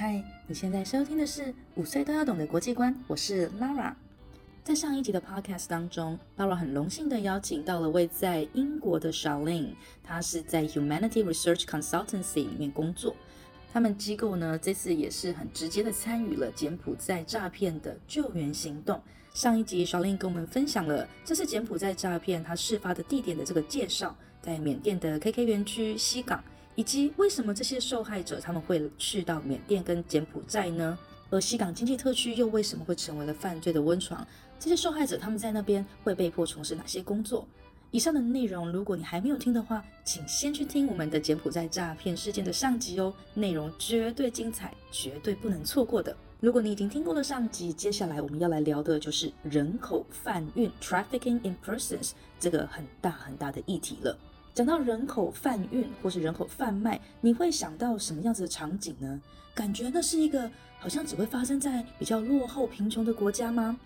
[0.00, 3.92] 嗨，你现在收听的是五岁都要懂的国际观，我是 Lara。
[4.62, 9.74] 在上一集的 Podcast 当中，Lara 很荣幸的邀请到了位在英国的 Charlene，
[10.04, 13.16] 她是在 Humanity Research Consultancy 里面工作。
[13.72, 19.02] 他们机构呢，这次也是很直接的参与了柬埔寨诈骗的救援行动。
[19.34, 26.40] 上一集 Charlene 跟我们分享了这次柬埔寨诈骗它事发的地点的这个介绍，在缅甸的 KK 园区西港。
[26.78, 30.96] 以及为什么这些受害者他们会去到缅甸跟柬埔寨呢？
[31.28, 34.24] 而西港经济特区又为什么会成为了犯罪的温床？
[34.60, 37.44] 这些受害者他们在那边会被迫从事哪些工作？
[37.90, 46.16] 以上的内容，如果你还没有听的话，请先去听我们的柬埔寨诈骗事件的上集哦，内容绝对精彩，绝对不能错过的。
[46.38, 54.16] 如果你已经听过了上集，接下来我们要来聊的就是人口贩运 （trafficking in persons） 这个很大很大的议题了。
[54.54, 59.20] 讲到人口贩运或是人口贩卖，你会想到什么样子的场景呢？
[59.54, 63.78] 感觉那是一个好像只会发生在比较落后贫穷的国家吗？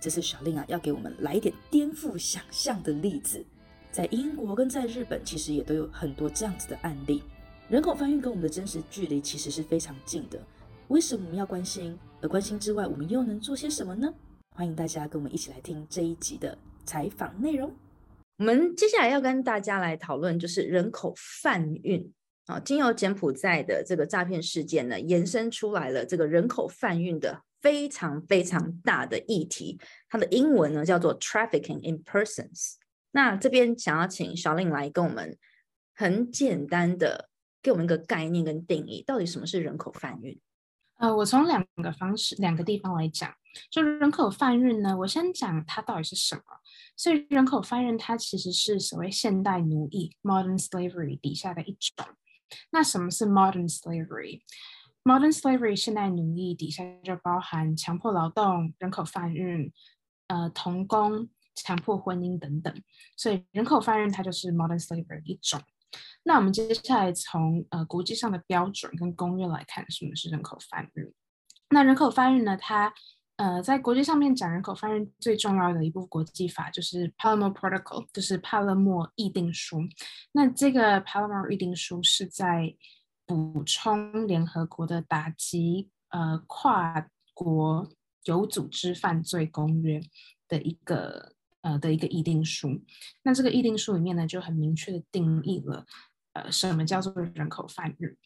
[0.00, 3.44] 这次小令啊要给我们来一点颠覆想象的例子。
[3.90, 7.22] 在英国跟在日本，其实也都有很多这样子的案例。
[7.68, 10.40] 人口贩运跟我们的真实距离其实是非常近的。
[10.88, 11.98] 为什么我们要关心？
[12.20, 14.12] 而关心之外，我们又能做些什么呢？
[14.54, 17.72] 欢迎大家跟我们一起来听这一集的采访内容。
[18.38, 22.12] 我们接下来要跟大家来讨论，就是人口贩运
[22.46, 29.80] 啊，经由柬埔寨的这个诈骗事件呢，延伸出来了这个人口贩运的非常非常大的议题。
[30.08, 32.74] 它的英文呢叫做 trafficking in persons。
[33.10, 35.36] 那这边想要请 Charlene 来跟我们
[35.96, 37.28] 很简单的
[37.60, 40.38] 给我们一个概念跟定义，到底什么是人口贩运？
[40.98, 43.34] 呃，我从两个方式、两个地方来讲，
[43.68, 46.42] 就人口贩运呢，我先讲它到底是什么。
[46.98, 52.04] 所以，人口贩运它其实是所谓现代奴役 （modern slavery） 底下的一种。
[52.72, 59.72] 那什么是 modern slavery？modern slavery 现代奴役底下就包含强迫劳动、人口贩运、
[60.26, 62.82] 呃童工、强迫婚姻等等。
[63.16, 65.62] 所以，人口贩运它就是 modern slavery 一种。
[66.24, 71.14] 那我们接下来从呃国际上的标准跟公约来看，什么是人口贩运？
[71.70, 72.56] 那人口贩运呢？
[72.56, 72.92] 它
[73.38, 79.80] 呃，在国际上面讲人口贩运最重要的一部国际法就是 Palermo Protocol，就是帕勒莫议定书。
[80.32, 82.74] 那这个 Palermo 议定书是在
[83.24, 87.88] 补充联合国的打击呃跨国
[88.24, 90.00] 有组织犯罪公约
[90.48, 92.82] 的一个呃的一个议定书。
[93.22, 95.86] 那这个议定书里面呢，就很明确的定义了
[96.32, 98.16] 呃什么叫做人口贩运。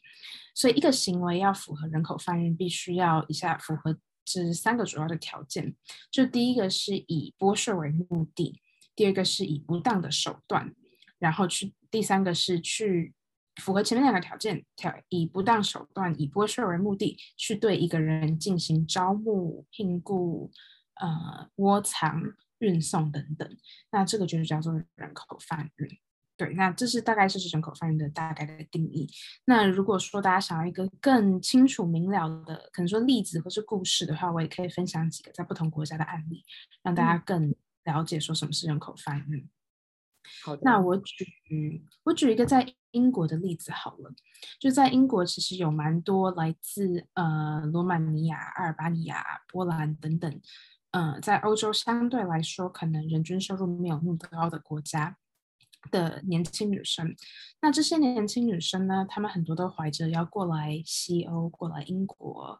[0.54, 3.94] 所以一个行为要符合人口贩运，必须要以下符合。
[4.24, 5.74] 是三个主要的条件，
[6.10, 8.60] 就第一个是以剥削为目的，
[8.94, 10.74] 第二个是以不当的手段，
[11.18, 13.14] 然后去第三个是去
[13.56, 20.50] 符合前面两个条件，条以不当手段以剥削为目的去对一个人进行招募、聘雇、
[20.94, 22.22] 呃窝藏、
[22.58, 23.56] 运送等等，
[23.90, 25.88] 那这个就是叫做人口贩运。
[26.36, 29.08] 对，那这是大概是人口贩运的大概的定义。
[29.44, 36.42] 那如果说大家想要一个更清楚明了的，可能说例子或是故事的话，我也可以分享几个在不同国家的案例，
[36.82, 37.54] 让大家更
[37.84, 39.48] 了解说什么是人口贩运。
[40.42, 44.12] 好的，那我举我举一个在英国的例子好了，
[44.58, 50.40] 就在英国其实有蛮多来自呃罗马尼亚、阿尔巴尼亚、波兰等等，
[50.92, 55.18] 呃，在欧洲相对来说可能人均收入没有那么高的国家。
[55.90, 57.14] 的年轻女生，
[57.60, 62.58] 那这些年轻女生呢，她们很多都怀着要过来西欧、过来英国，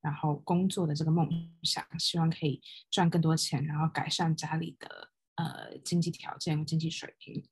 [0.00, 1.28] 然后工作的这个梦
[1.62, 2.60] 想，希望可以
[2.90, 7.44] 赚更多钱，然后改善家里的呃经济条件、经济水平。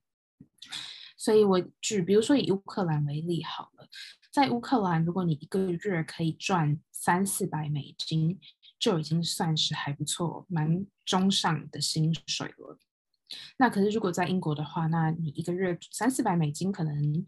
[1.17, 3.89] 所以我举，比如说以乌克兰为例好了，
[4.33, 8.39] 在乌克兰，如果你一个月可以赚三四百美金，
[8.79, 12.79] 就已经算是还不错、蛮中上的薪水了。
[13.57, 17.27] 那可是，如果在英国的话，那你一个月三四百美金，可能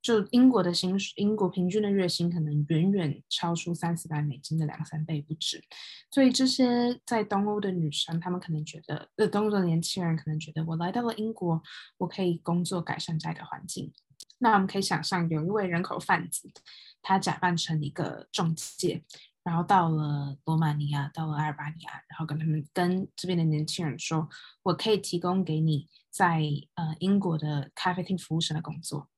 [0.00, 5.62] 就英国的薪水，英国平均的月薪可能远远超出三四百美金的两三倍不止。
[6.10, 11.62] 所以这些在东欧的女生，她们可能觉得，呃，东欧的年轻人可能觉得，我来到了英国，
[11.98, 13.92] 我可以工作改善这个环境。
[14.38, 16.50] 那我们可以想象，有一位人口贩子，
[17.00, 19.04] 他假扮成一个中介。
[19.44, 24.28] 然后到了罗马尼亚，到了阿尔巴尼亚，然后跟他们跟这边的年轻人说，
[24.62, 26.40] 我可以提供给你在
[26.74, 29.08] 呃英国的咖啡厅服务生的工作，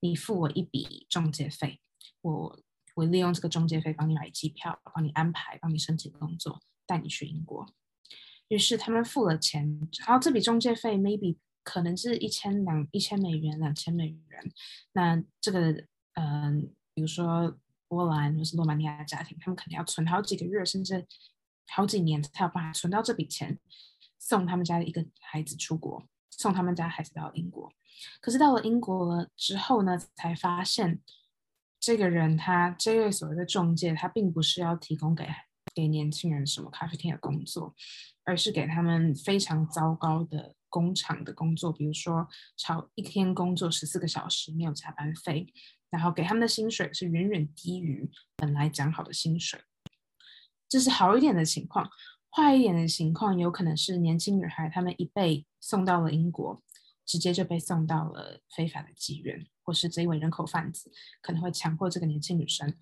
[0.00, 1.80] 你付我一笔中介费，
[2.22, 2.58] 我
[2.96, 7.64] 我利用这个中介费帮你买机票，帮你安排，帮你申请工作，带你去英国。
[8.48, 14.52] 于是他们付了钱，然后这笔中介费 maybe 可能是一千两一千美元，两千美元。
[14.92, 15.84] 那这个
[16.14, 17.56] 嗯、比如说。
[17.88, 21.06] 波兰或是罗马尼亚的家庭，他们可能要存好几个月，甚至
[21.68, 23.58] 好几年才有办法存到这笔钱，
[24.18, 27.72] 送他们家的一个孩子出国，送他们家孩子到英国。
[28.20, 31.00] 可是到了英国了之后呢，才发现
[31.80, 35.26] 这个人他这位所谓的中介，他并不是要提供给
[35.74, 37.74] 给年轻人什么咖啡厅的工作，
[38.24, 45.52] 而是给他们非常糟糕的工厂的工作，比如说超一天工作十四个小时，没有加班费，
[45.90, 49.60] 然后给他们的薪水是远远低于本来讲好的薪水。
[50.68, 51.90] 这是好一点的情况，
[52.30, 56.62] 坏一点的情况有可能是年轻女孩他们一被送到了英国。
[57.08, 60.92] 直接就被送到了非法的妓院，或是这一位人口贩子
[61.22, 62.76] 可能会强迫这个年轻女生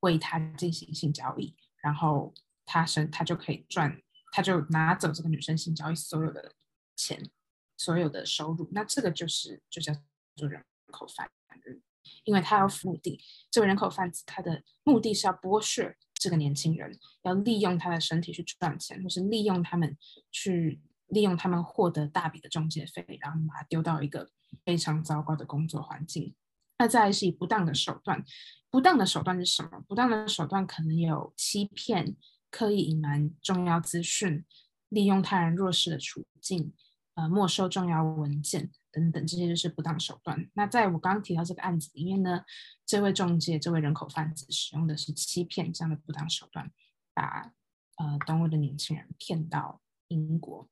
[0.00, 2.34] 为他进行性交易，然后
[2.66, 3.98] 他生他就可以赚，
[4.32, 6.52] 他就拿走这个女生性交易所有的
[6.94, 7.30] 钱，
[7.78, 8.68] 所有的收入。
[8.72, 9.94] 那这个就是就叫
[10.36, 10.62] 做人
[10.92, 11.26] 口贩
[11.62, 11.80] 子，
[12.24, 13.20] 因为他要目的，
[13.50, 19.96] 这位人口贩子他的目的是要剥削这个年轻人，要利用他的身体去赚钱，或是利用他们
[20.30, 20.80] 去。
[21.12, 24.30] 利用他们获得大笔的中介费，然后把他丢到一个
[24.64, 26.36] 非常糟糕的工作环境。
[26.78, 28.24] 那再是以不当的手段，
[28.70, 29.84] 不当的手段是什么？
[29.88, 32.14] 不当的手段可能有欺骗、
[32.48, 34.44] 刻意隐瞒重要资讯、
[34.88, 36.72] 利用他人弱势的处境、
[37.14, 40.50] 呃，没收重要文件等等，这些就是不当手段。
[40.54, 42.44] 那在我刚刚提到这个案子里面呢，
[42.84, 46.70] 这位中介、这位人口贩子使用的是欺骗这样的不当手段，
[47.14, 47.52] 把
[47.96, 50.68] 呃东欧的年轻人骗到英国。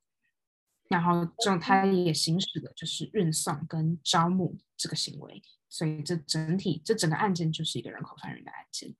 [0.89, 8.95] 然后，这他也行使了就是运送跟招募这个行为，所以这整体这整个案件就是一个人口贩人的案件。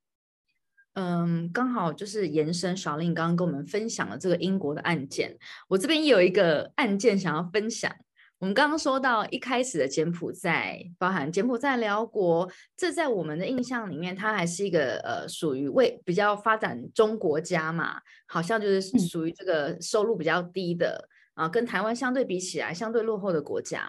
[0.93, 5.39] 嗯，刚好就是延伸 Charlene 刚刚跟我们分享了这个英国的案件，
[5.69, 7.91] 我这边也有一个案件想要分享。
[8.39, 21.09] 我们刚刚说到一开始的柬埔寨，包含柬埔寨、寮国，这在我们的印象里面，它还是一个呃属于为比较发展中国家嘛，好像就是属于这个收入比较低的。
[21.35, 23.89] 啊，跟台湾相对比起来，相对落后的国家。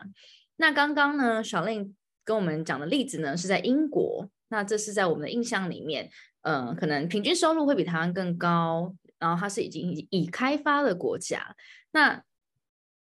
[0.57, 1.93] 那刚刚呢，Charlene
[2.23, 4.29] 跟我们讲的例子呢，是在英国。
[4.49, 6.11] 那这是在我们的印象里面，
[6.43, 8.93] 呃，可能平均收入会比台湾更高。
[9.17, 11.55] 然后它是已经已开发的国家。
[11.91, 12.23] 那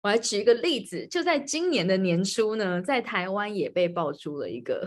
[0.09, 4.83] 我来举一个例子，就在今年的年初呢，在台湾也被爆出了一个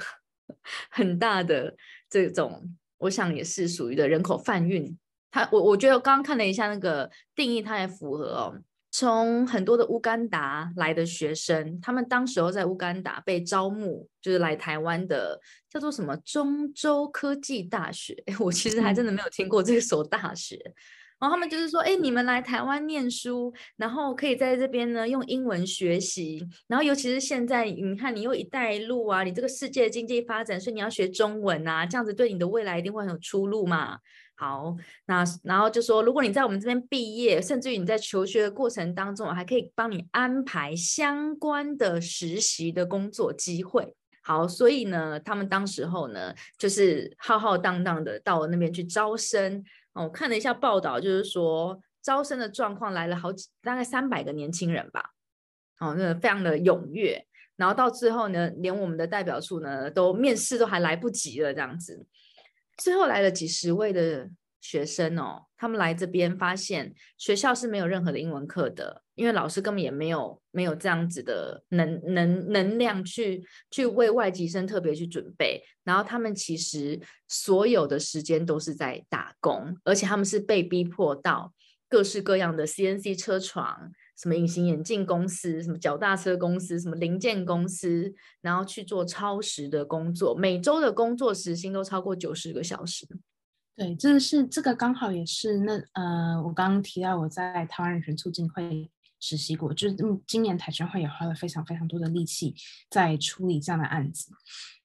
[0.91, 1.77] 很大的
[2.11, 4.99] 这种，我想也是属于的人口贩运。
[5.31, 8.59] 它，我我觉得我刚刚看了一下那个定义，它也符合哦。
[8.91, 15.41] 从很多的乌干达来的学生，他们当时候在乌干达被招募，就是来台湾的，
[15.71, 18.21] 叫做什么中州科技大学。
[18.41, 20.59] 我其实还真的没有听过这所大学。
[21.23, 26.45] 然后他们就是说，诶，你们来台湾念书，然后可以在这边呢用英文学习。
[26.67, 33.99] 然后尤其是现在，你看你又一带一路啊，你这个世界经济发展，所以你要学中文啊，这样子对你的未来一定会很有出路嘛。
[34.35, 34.75] 好，
[35.07, 43.95] 那然后就说，如果你在我们这边毕业，甚至于你在求学的过程当中，我还可以帮你安排相关的实习的工作机会。
[44.25, 49.63] 好，所以呢，他们当时候呢，就是浩浩荡荡的到我那边去招生。
[49.94, 55.11] 哦，我看了一下报道，就是说招生的状况来了好几，大概三百个年轻人吧。
[55.81, 57.27] 哦，那非常的踊跃。
[57.56, 62.06] 然后到最后呢，连我们的代表处呢，都面试都还来不及了，这样子。
[62.79, 64.29] 最后来了几十位的
[64.61, 73.40] 学生哦，他们来这边发现学校是没有任何的英文课的，因为老师根本也没有没有这样子的能能能量去
[73.71, 75.62] 去为外籍生特别去准备。
[75.85, 81.54] 然后他们其实所有的时间都是在打工，而且他们是被逼迫到
[81.88, 83.92] 各式各样的 CNC 车床。
[84.19, 93.07] 什么隐形眼镜公司，什么脚踏车公司，什么零件公司，然后去做超时的工作，每周的工作时薪都超过九十个小时。
[93.76, 102.55] 对，这个是这个刚好也是那呃，我刚刚提到我在台湾人权促进会实习过，就是今年台权会也花了非常非常多的力气
[102.91, 104.33] 在处理这样的案子，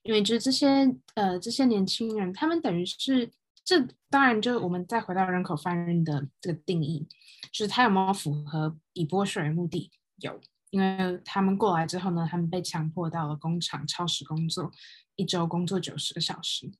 [0.04, 3.32] 因为就是这些呃这些年轻人，他们等于是。
[3.70, 7.06] 这当然，就我们再回到人口贩运的这个定义，
[7.52, 9.92] 就是他有没有符合以剥削为目的？
[10.20, 10.40] 有，
[10.70, 14.72] 因为他们过来之后呢，他们被强迫到了工厂超时工作，
[15.18, 16.72] 一周工作九十个小时。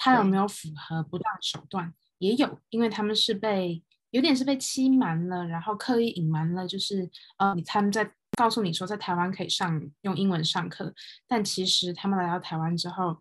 [0.00, 1.92] 他有没有符合不当手段？
[2.16, 10.94] 也有，因为他们是被有点是被欺瞒了，然后刻意隐瞒了，就是呃，他们在告诉你说在台湾可以上用英文上课，
[11.28, 13.18] 但其实他们来到台湾之后，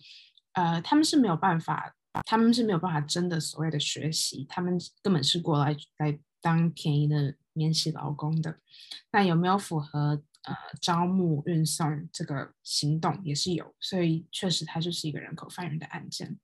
[0.54, 1.94] 呃，他们是没有办法。
[2.26, 8.58] 他们是没有办法真的所谓的学习，他们根本是过来来当便宜的免洗劳工的。
[9.12, 16.40] 那有没有符合呃招募运送这个行动也是有，所以确实它就是一个人口贩运的案件。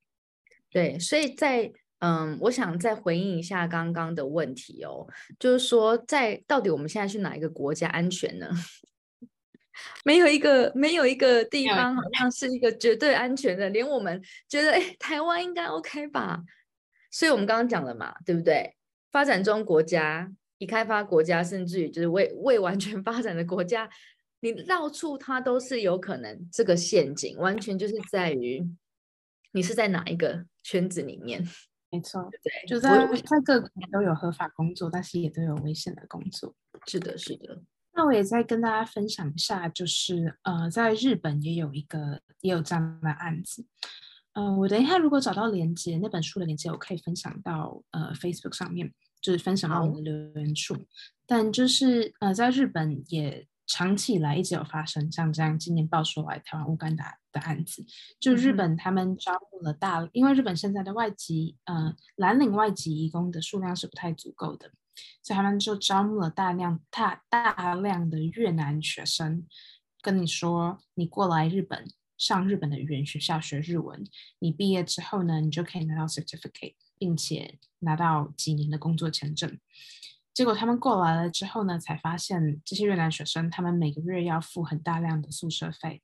[0.76, 5.08] 对，所以在嗯，我想再回应一下刚刚的问题哦，
[5.40, 8.50] 就是说在到底我们现在去哪一个国家安全呢？
[10.04, 16.44] 没有一个没有一个地方好像是一个绝对安全的，连我们觉得哎，台湾应该 OK 吧？
[17.10, 18.76] 所以我们刚刚讲了嘛，对不对？
[19.14, 23.90] 发展中国家、已开发国家，甚至于就是未未完全 发展的国家，
[24.42, 28.62] 你到处它都是有可能这个陷阱，完全就是在于
[29.56, 31.42] 你是在哪一个圈子里面。
[31.92, 36.54] 没错，对，就在在各国都有合法工作，但是也都有危险的工作。
[36.88, 37.62] 是的，是的。
[37.94, 43.66] 那我也再跟大家分享一下，就是呃，在日本也有一个也有这样的案子。
[44.34, 50.76] 呃，我等一下如果找到连接那本书的连接，我可以分享到呃 Facebook 上面，就是分享到我们的留言处。
[51.26, 57.86] 但就是呃，在日本也长期以来一直有发生像这样今年爆出来台湾乌干达的案子。
[58.20, 64.72] 就日本他们招募了大，嗯、因为日本现在的外籍呃蓝领外籍移工的数量是不太足够的，
[65.24, 69.46] 所以他们就招募了大量大大量的越南学生，
[70.02, 71.86] 跟你说你过来日本。
[72.18, 74.02] 上日本的语言学校学日文，
[74.40, 79.60] 你毕业之后呢，你就可以拿到 certificate，并且拿到几年的工作签证。
[80.36, 86.04] 结果他们过来了之后呢，才发现这些越南学生，他们每个月要付很大量的宿舍费。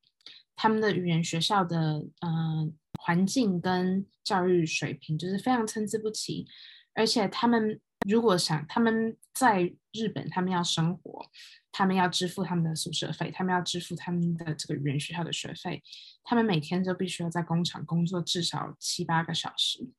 [0.56, 6.48] 他们的语言学校的嗯、呃、环境跟教育水平就是非常参差不齐，
[6.96, 11.28] 而且他们如果想他们在日本，他们要生活。
[11.74, 15.82] 他们要支付他们的宿舍费，他们要支付他们的这个语言学校的学费，
[16.22, 19.90] 他们每天都必须要在工厂工作至少七八个小时。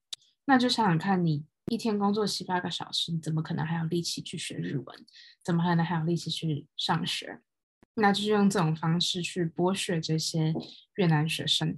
[0.45, 4.87] 那就想想看，你一天工作七八个小时，你怎么可能还有力气去学日文？
[5.45, 7.41] 怎么可能还有力气去上学？
[7.95, 10.55] 那就是用这种方式去剥削这些
[10.97, 11.77] 越南学生。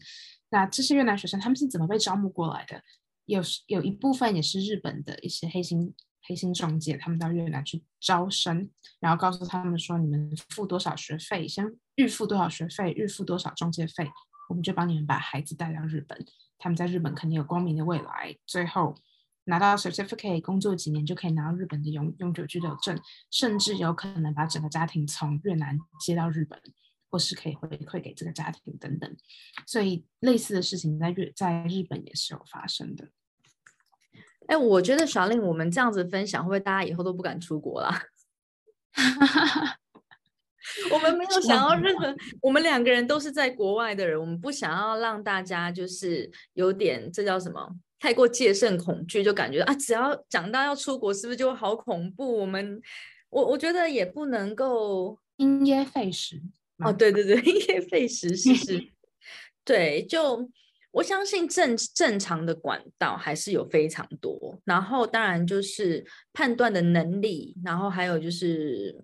[0.50, 2.82] 那这些越南学生他们是怎么被招募过来的？
[3.26, 5.94] 有有一部分也是日本的一些黑心。
[6.26, 14.10] 黑心中介，他们到越南去招生，然后告诉他们说：“你们付多少学费，先预付多少学费，预付多少中介费，
[14.48, 16.18] 我们就帮你们把孩子带到日本。
[16.56, 18.34] 他们在日本肯定有光明的未来。
[18.46, 18.94] 最后
[19.44, 22.98] 拿到 certificate，工作几年就可以拿到日本的永永久居留证，
[23.30, 26.60] 甚至有可能把整个家庭从越南接到日本，
[27.10, 29.16] 或是可以回馈给这个家庭等等。
[29.66, 33.10] 所以类似的事情在越在日本也是有发生的。”
[34.46, 38.02] 哎，我觉得小令，我们这样子分享，会不会大家以后都不敢出国啦？
[40.92, 47.74] 我们没有想要任何，我们两个人都是在国外的人，我们不想要让大家就是有点这叫什么，
[48.04, 52.40] 太过戒慎恐惧，就感觉啊，只要讲到要出国，是不是就好恐怖？
[52.40, 52.78] 我们，
[53.30, 56.42] 我我觉得也不能够因噎废食。
[56.84, 58.88] 哦，对对对，因噎废食，是是，
[59.64, 60.50] 对，就。
[60.92, 69.02] 我相信正正常的管道还是有非常多，然后当然就是判断的能力，然后还有就是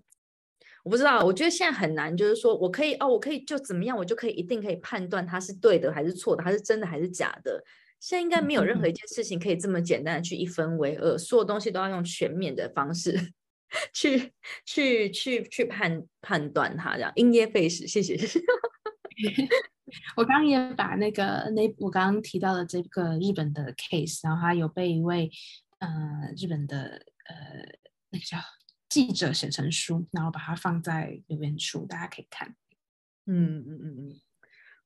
[0.85, 7.61] 我不知道，我觉得现在很难，就是说我可以哦，我可以就怎么样，我就可以一定可以判断它是对的还是错的，它是真的还是假的。
[8.01, 13.31] 现在应该没有任何一件事情可以这么简单的去一分为二，所有东西都要用全面的方式
[13.93, 14.33] 去
[14.65, 18.17] 去去去判判断它，这样因噎废食，谢谢。
[20.17, 25.29] 我刚刚也把那个那我刚刚提到的这个日本的 case，然后他有被一位
[25.79, 25.89] 呃
[26.35, 27.35] 日本的呃
[28.09, 28.37] 那个叫
[28.89, 32.55] 记者写成书，然后把它放在留言处，大家可以看。
[33.27, 34.21] 嗯嗯嗯嗯，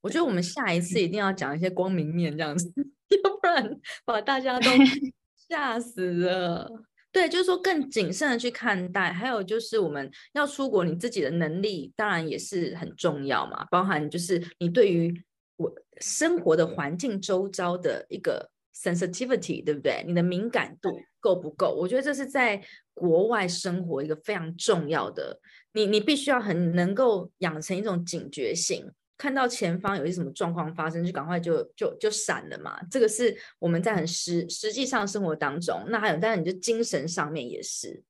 [0.05, 2.71] 我觉得我们下一次一定要讲一些光明面这样子，
[3.23, 4.69] 要不然把大家都
[5.49, 6.69] 吓死了。
[7.11, 15.11] 对，就是说更谨慎的去看待，还有就是我们要出国，你自己的能力当然也是很重要嘛，包含就是你对于
[15.55, 20.03] 我生活的环境周遭的一个 sensitivity，对不对？
[20.05, 21.73] 你的敏感度够不够？
[21.73, 22.61] 我觉得这是在
[22.93, 25.39] 国外生活一个非常重要的，
[25.73, 28.85] 你你必须要很能够养成一种警觉性。
[29.17, 32.77] 看到前方有些什么状况发生，就赶快就就就闪了嘛。
[32.91, 38.03] 这个是我们在很实实际上生活当中，那还有，当然你就精神上面也是。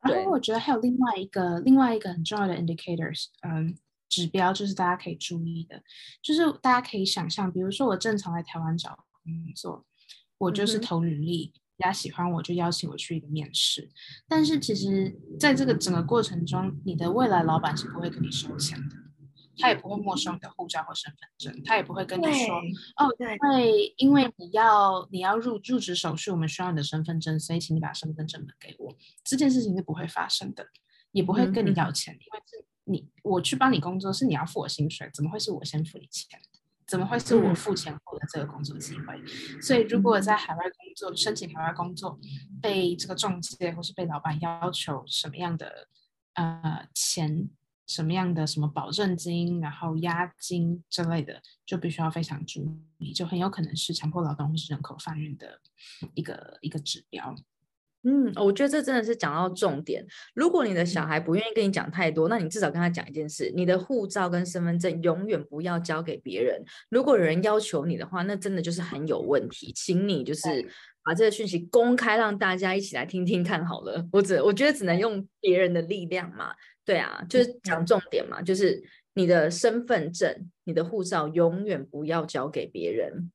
[0.00, 3.76] 然后我觉得还有另外一个另外一个很重要的 indicators，嗯，
[4.08, 5.82] 指标就是大家可以注意的，
[6.22, 9.84] 就是大家可以想象，比如说我正常来台湾找工作，
[10.38, 13.90] 我就是投履历，人家、嗯、喜欢我就邀请我去一个面试，
[14.28, 19.07] 但是其实在这个整个过程中，你的未来老板是不会跟你收钱的。
[19.58, 22.56] 他也不会没收你的护照或身份证，他也不会跟你说
[22.96, 28.94] 哦，对，因为因为你要你要入入职手续，我们需要你的身份证，所以请你把身份证本给我。
[29.24, 30.66] 这件事情是不会发生的，
[31.12, 36.38] 也不会跟你要钱，嗯、因为是你我去帮你工作，是你要付我薪水，怎么会是我先付你钱？
[36.86, 39.22] 怎么会是我付钱获得这个工作机会？
[39.60, 42.18] 所以如果在海外工作，申请海外工作，
[42.62, 45.86] 被这个中介或是被老板要求什么样的
[46.32, 47.50] 呃钱，
[47.88, 55.58] 什么样的什么保证金，然后押金之类的，就必须要非常注意，就很有可能是强迫劳动或是人口贩运的
[56.14, 57.34] 一个一个指标。
[58.04, 60.06] 嗯，我觉得这真的是讲到重点。
[60.32, 66.62] 如果你的小孩不愿意跟你讲太多，那你至少跟他讲一件事：你的护照跟身份证永远不要交给别人。
[66.90, 70.70] 如果有人要求你的话，那真的就是很有问题，请你就是
[71.02, 74.06] 把这个讯息公开，让大家一起来听听看好了。
[74.12, 76.54] 我只我觉得只能用别人的力量嘛，
[76.88, 83.30] 对啊，就是讲重点嘛，就是你的身份证、你的护照永远不要交给别人。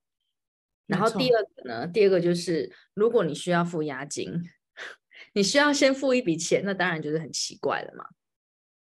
[0.88, 4.42] 然后第二个呢，第二个就是，如果你需要付押金，
[5.36, 8.04] 你需要先付一笔钱，那当然就是很奇怪了嘛。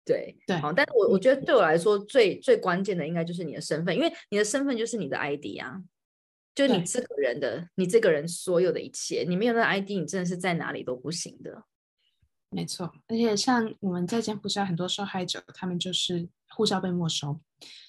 [0.06, 5.84] 对对，好，但是我我觉得对我来说最最关键的应该就是你的身份，因为你的身份就是你的 ID 啊，
[6.56, 11.66] 就你这个人的，你这个人所有的一切，你没有那 ID，你真的是在哪里都不行的。
[12.54, 17.42] 没错，而且像我们在柬埔寨很多受害者，他们就是护照被没收，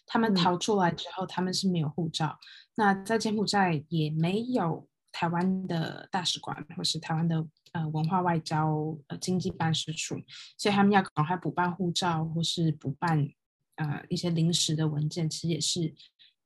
[0.07, 2.39] 他们逃出来之后，他们是没有护照。
[2.41, 10.17] 嗯那在柬埔寨也没有台湾的大使馆，或是台湾的呃文化外交呃经济办事处，
[10.59, 13.31] 所以他们要赶快补办护照，或是补办
[13.77, 15.95] 呃一些临时的文件，其实也是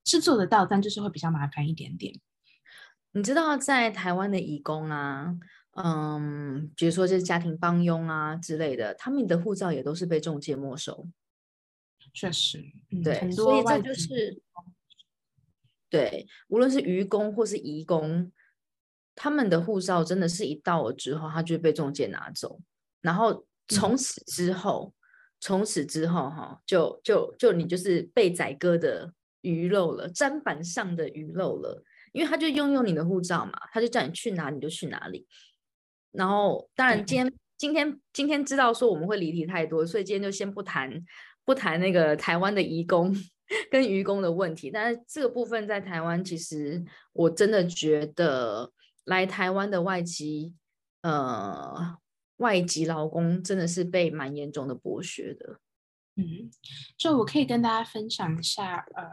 [0.04, 2.12] 是做得到，但就是会比较麻烦一点点。
[3.12, 5.34] 你知道在台湾的移工啊，
[5.82, 11.08] 嗯，比如说这是家庭帮佣啊之类的，他们的护照也都是被中介没收。
[12.12, 12.58] 确实，
[12.90, 14.42] 嗯、对，所以这就是。
[15.90, 18.30] 对，无论是渔工或是移工，
[19.14, 22.61] 他们的护照真的是一到了之后，他就被中介拿走，
[23.00, 25.00] 然后从此之后，嗯、
[25.40, 31.82] 从此之后哈，就就就你就是被宰割的鱼肉了，砧板上的鱼肉了，
[32.12, 35.26] 因为他就拥有你的护照嘛，他就叫你去哪你就去哪里。
[36.18, 40.92] 然后，当然今天、嗯、今天今天知道说我们会离题太多，所以今天就先不谈
[41.44, 43.14] 不谈那个台湾的移工。
[43.70, 48.70] 跟渔工的问题，但是这个部分在台湾，其实我真的觉得
[49.07, 50.54] 来台湾的外籍，
[51.00, 51.96] 呃，
[52.37, 55.61] 外籍劳工真的是被蛮严重的剥削的。
[56.16, 56.50] 嗯，
[56.98, 59.04] 就我可以跟大家分享一下，呃，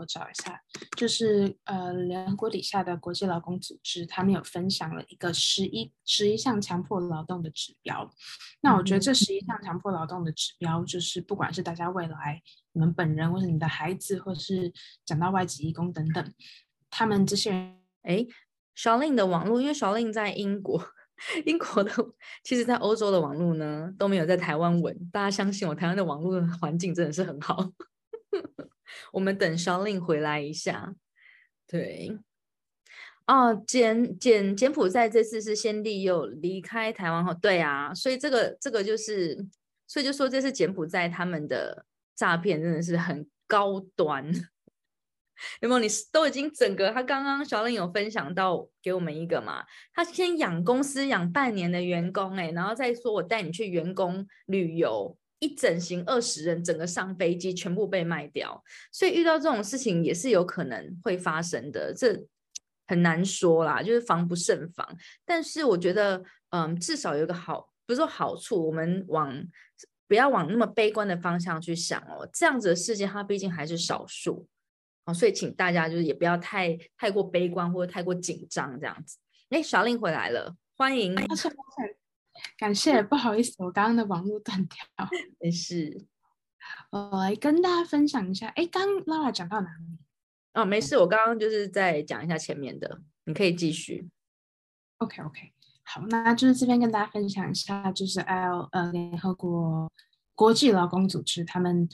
[0.00, 0.60] 我找一下，
[0.96, 8.10] 就是呃，联合国底下的国际劳工组织，他们有分享了一个十一十一项强迫劳动的指标。
[8.62, 12.42] 那我觉得这十一项强迫劳动的指标，就是不管是大家未来。
[12.72, 14.72] 你们本人，或是你的孩子，或是
[15.04, 16.34] 讲到外籍义工等等，
[16.88, 18.24] 他们这些人，哎
[18.76, 20.80] ，Charlene 的网络，因为 Charlene 在英国，
[21.44, 21.92] 英国的，
[22.44, 24.96] 其实在欧洲的网络呢都没有在台湾稳。
[25.12, 27.72] 大家相信我，台湾的网络环境真的是很好。
[29.12, 30.94] 我们等 Charlene 回来一下。
[31.66, 32.18] 对，
[33.26, 39.46] 哦，柬柬柬埔寨这次是先例又离开台湾后，对啊，所以这个这个就是，
[39.86, 41.86] 所以就说这是柬埔寨他们的。
[42.16, 44.22] 诈骗真的是很高端，
[45.62, 45.78] 有没有？
[45.78, 49.64] 你都已经整个，他刚刚小林有分享到给我们一个嘛？
[49.94, 58.62] 他先养公司养半年的员工，哎，然后再说我带你去员工旅游，一整行二十人，整个上飞机全部被卖掉。
[58.92, 62.24] 所以遇到这种事情也是有可能会发生的，这
[62.86, 64.88] 很难说啦，就是防不胜防。
[65.24, 69.44] 但是我觉得，嗯，至少有一个好，不是说好处，我们往。
[70.10, 74.44] 不要往那么悲观的方向去想哦，这样子的事件它毕竟还是少数
[75.04, 79.18] 哦，所以请大家就是也不要太太过悲观或者太过紧张这样子。
[79.50, 81.14] 哎，小令回来了，欢迎。
[82.56, 85.08] 感谢，不好意思，我刚刚的网络断掉。
[85.40, 86.06] 没事，
[86.90, 88.48] 我来跟大家分享一下。
[88.48, 89.98] 哎，刚 Lara 讲到哪里？
[90.54, 94.08] 哦，没事，我刚刚就是在讲一下前面的，你可以继续。
[94.98, 95.52] OK OK。
[95.82, 99.90] 好，那就是这边跟大家分享一下，就是 L 呃联合国
[100.34, 101.88] 国际劳工组织他们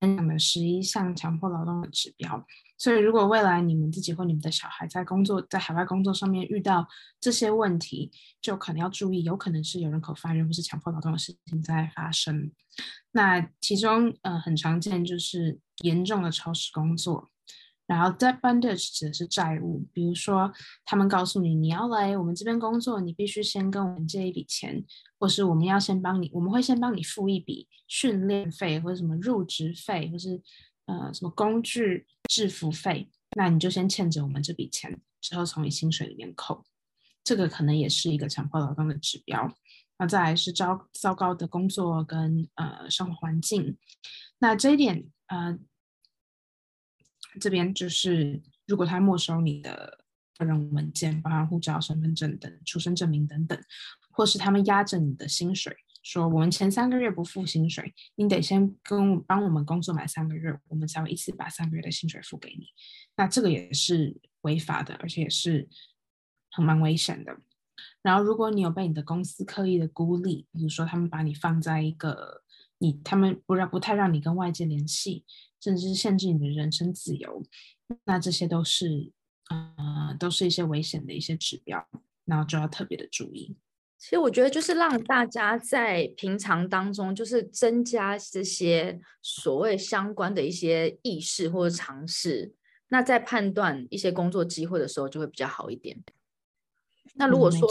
[0.00, 2.44] 分享的十一项强迫劳动的指标。
[2.78, 6.86] 所以，如果未来你们自己或你们的小孩在工作在海外工作上面遇到
[7.20, 8.10] 这些问题，
[8.40, 12.52] 就可能要注意，有可能是有人口贩运或是强迫劳动的事情在发生。
[13.12, 17.30] 那其中呃很常见就是严重的超时工作。
[17.88, 20.52] 然后 debt bondage 指的是债务，比如说
[20.84, 24.84] 他们告诉你，你要来我们这边工作，你必须先跟我们借一笔钱，
[25.18, 30.38] 或是我们要先帮你，我们会先帮你付一笔训练费，或者什么入职费，或是
[30.88, 36.64] 呃什么工具制服费，那你就先欠着我们这笔钱，之后从你薪水里面扣，
[37.22, 39.54] 这个可能也是一个强迫劳动的指标。
[39.98, 43.78] 那再来是糟糟糕的工作跟呃生活环境，
[44.40, 45.56] 那这一点呃。
[47.38, 50.02] 这边就是，如果他没收你的
[50.38, 53.62] 个人文件，包含护照、身份证等、出生证明等等，
[54.10, 55.76] 或是他们压着你的薪水，
[56.10, 62.68] 说我们前三个月不付薪水，你得先跟帮我们工作满三个月，我们才会一次把三个月的薪水付给你。
[63.14, 65.68] 那这个也是违法的，而且也是
[66.50, 67.36] 很蛮危险的。
[68.00, 72.42] 然后，如果你有被你的公司刻意的孤立，比如说他们把你放在一个
[72.78, 75.26] 你他们不让不太让你跟外界联系，
[75.60, 77.42] 甚至是限制你的人身自由，
[78.06, 79.12] 那这些都是
[79.50, 81.86] 呃都是一些危险的一些指标，
[82.24, 83.58] 然后就要特别的注意。
[83.98, 92.54] 其实我觉得就是让大家在平常当中，就是增加这些所谓相关的一些意识或者尝试，
[92.88, 96.02] 那在判断一些工作机会的时候就会比较好一点。
[97.14, 97.66] 那如果说，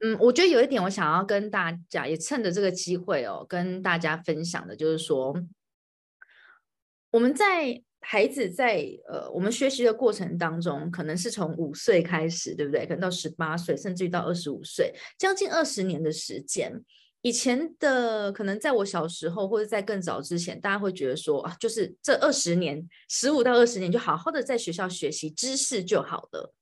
[0.00, 5.34] 嗯，我觉得有一点我想要跟大家也趁着这个机会哦，跟大家分享的就是说，
[7.10, 12.82] 我们在孩子在呃我们学习的过程当中，可能是从五岁开始，对不对？
[12.86, 16.84] 可能到十八岁，甚至于到二十五岁，将近二十年的时间。
[17.22, 26.52] 以前的可能在我小时候或者在更早之前，大家会觉得说啊，就是这二十年，十五到二十年，就好好的在学校学习知识就好了。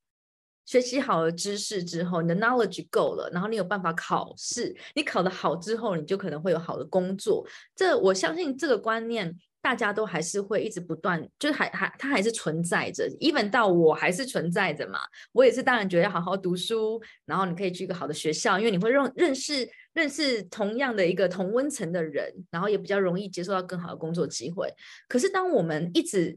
[0.65, 7.45] 学习好了知识之后，你的 knowledge 够了，然后你有办法考试，你考得好之后，你就可能会有好的工作。
[7.75, 14.99] 这我相信这个观念，大家都还是会一直不断，就是还还它还是存在着，even 到我还是存在着嘛。
[15.31, 24.69] 我也是当然觉得要好好读书，然后你可以去一个好的学校，因为你会认认识认识同样的一个同温层的人，然后也比较容易接受到更好的工作机会。
[25.09, 26.37] 可是当我们一直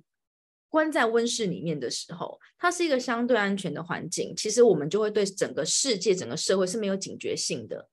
[0.69, 4.35] 关在温室里面的时候，它是一个相对安全的环境。
[4.35, 7.89] 其实我们就会对整个世界、整个社会是没有警觉性的。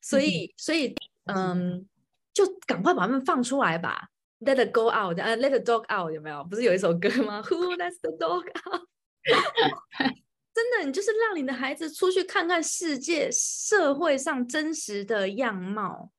[0.00, 0.94] 所以，嗯、所以，
[1.26, 1.88] 嗯，
[2.32, 4.08] 就赶快把他们放出来吧
[4.40, 6.44] ，Let it go out，呃、uh，Let the dog out，有没有？
[6.44, 8.88] 不是有一首歌吗？Who lets the dog out？
[10.54, 16.10] 真的，你就是让你的孩子出去看看世界、社会上真实的样貌。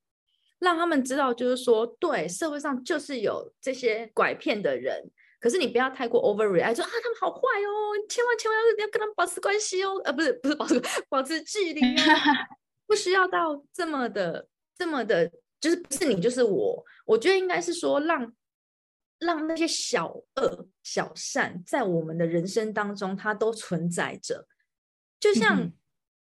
[0.60, 5.12] 让他们知道，就是说，对，社会上就是有这些拐骗的人。
[5.42, 12.16] 可是你不要太过 overreact，说啊，他们好坏哦，千万千万要要跟他们保持关系哦，呃，不是不是保持 保持距离啊，
[12.88, 14.48] 不需要到这么的
[14.78, 15.30] 这么的，
[15.64, 16.84] 就是不是你就是我。
[17.06, 18.20] 我觉得应该是说让，
[19.20, 24.46] 让让那些小恶小善在我们的人生当中，它都存在着。
[25.22, 25.72] 就像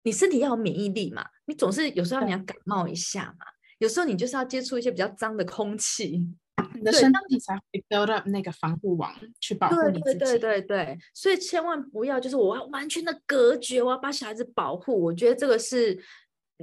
[0.05, 3.45] 你身体要有免疫力嘛，你总是有时候你要感冒一下嘛，
[3.77, 6.27] 有时候你就是要接触一些比较脏的空气。
[6.75, 10.19] 你的身体才会 build up 那个防护网去保护你自己。
[10.19, 14.99] 对对对对，所以千万不要就是我要完全的隔绝，我要把小孩子保护。
[15.05, 16.03] 我觉得这个是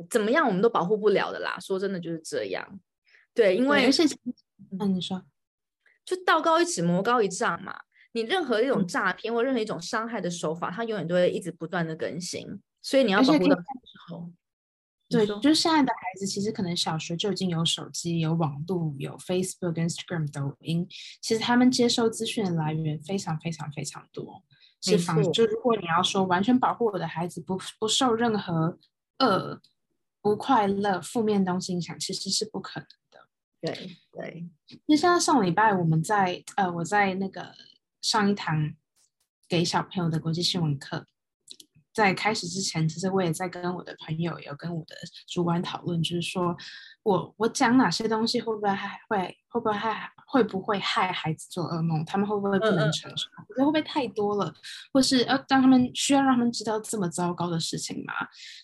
[0.10, 1.58] 怎么样我们都保护不了的啦。
[1.60, 2.80] 说真的就是这样。
[3.34, 3.90] 对，因为
[4.80, 5.24] 嗯，你说，
[6.06, 7.76] 就道高一尺，魔高一丈嘛。
[8.14, 14.32] 你任何一种诈骗或任何一种伤害的手法，它永远都会一直不断的更新，所以你要保护的时候。
[15.10, 20.88] 对，就是现在的孩子，其实可能小学就已经有手机、有网络、有 Facebook、Instagram、抖音。
[21.22, 24.44] 其实他们接收资讯的来源非常、非常、非常多。
[24.82, 28.78] 是防，就如果你要说完全保护我的孩子不不受任何
[29.20, 29.62] 恶、
[30.24, 33.28] 不快乐、负面东西影响，其实是不可能的。
[33.62, 34.50] 对对。
[34.88, 37.54] 那像上礼拜我们在呃，我在那个
[38.02, 38.74] 上一堂
[39.48, 41.06] 给小朋友的国际新闻课。
[41.94, 44.96] 在开始之前，其实我也在跟我的朋友，有跟我的
[45.28, 46.58] 主管讨论，就是说
[47.04, 52.04] 我我讲哪些东西会不会害会会不会害会不会害孩子做噩梦？
[52.04, 53.30] 他们会不会不能承受？
[53.30, 54.52] 觉得会不会太多了？
[54.92, 58.14] 或是要让他们需要让他们知道这么糟糕的事情吗？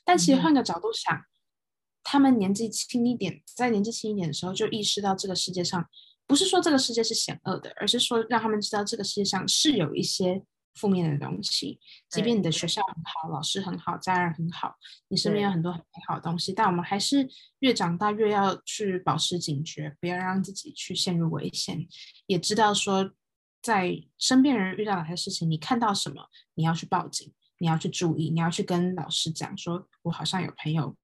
[0.04, 1.24] 但其实换个角度想，嗯、
[2.04, 5.88] 他们年纪轻一点，在年纪轻一点的时候就意识到这个世界上
[6.26, 10.44] 不是说这个世界是险恶的，而是说让他们知道这个世界上是有一些。
[10.76, 11.78] 负面的东西，
[12.10, 14.76] 即便你的学校很好，老师很好，家人很好，
[15.10, 17.28] 你身边有很多很美好的东西，但我们还是
[17.60, 21.86] 越长大越要去保持警觉，不要让自己去陷入危险。
[22.28, 23.12] 也知道说，
[23.62, 30.96] 在身边人遇到哪些事情，你看到什么，你要去报警，你要去注意，你要去跟老师讲，说我好像有朋友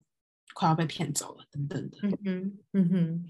[0.56, 1.98] 快要被骗走了，等等的。
[2.02, 3.26] 嗯哼，嗯哼。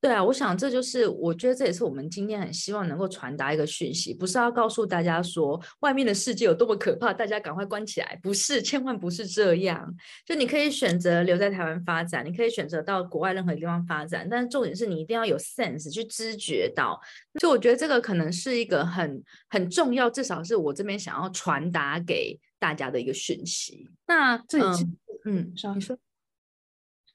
[0.00, 9.94] 对啊，我想这就是，我觉得这也是我们今天很希望能够传达一个讯息，不是要告诉大家说外面的世界有多么可怕，大家赶快关起来，不是，千万不是这样。
[10.26, 17.00] 就你可以选择留在台湾发展，你可以选择到国外任何地方发展，但是重点是你一定要有 sense 去知觉到。
[17.40, 23.88] 就我觉得这个可能是一个很很重要，至少是我这边想要传达给大家的一个讯息。
[24.06, 24.84] 那这也是，
[25.24, 25.96] 嗯，你说。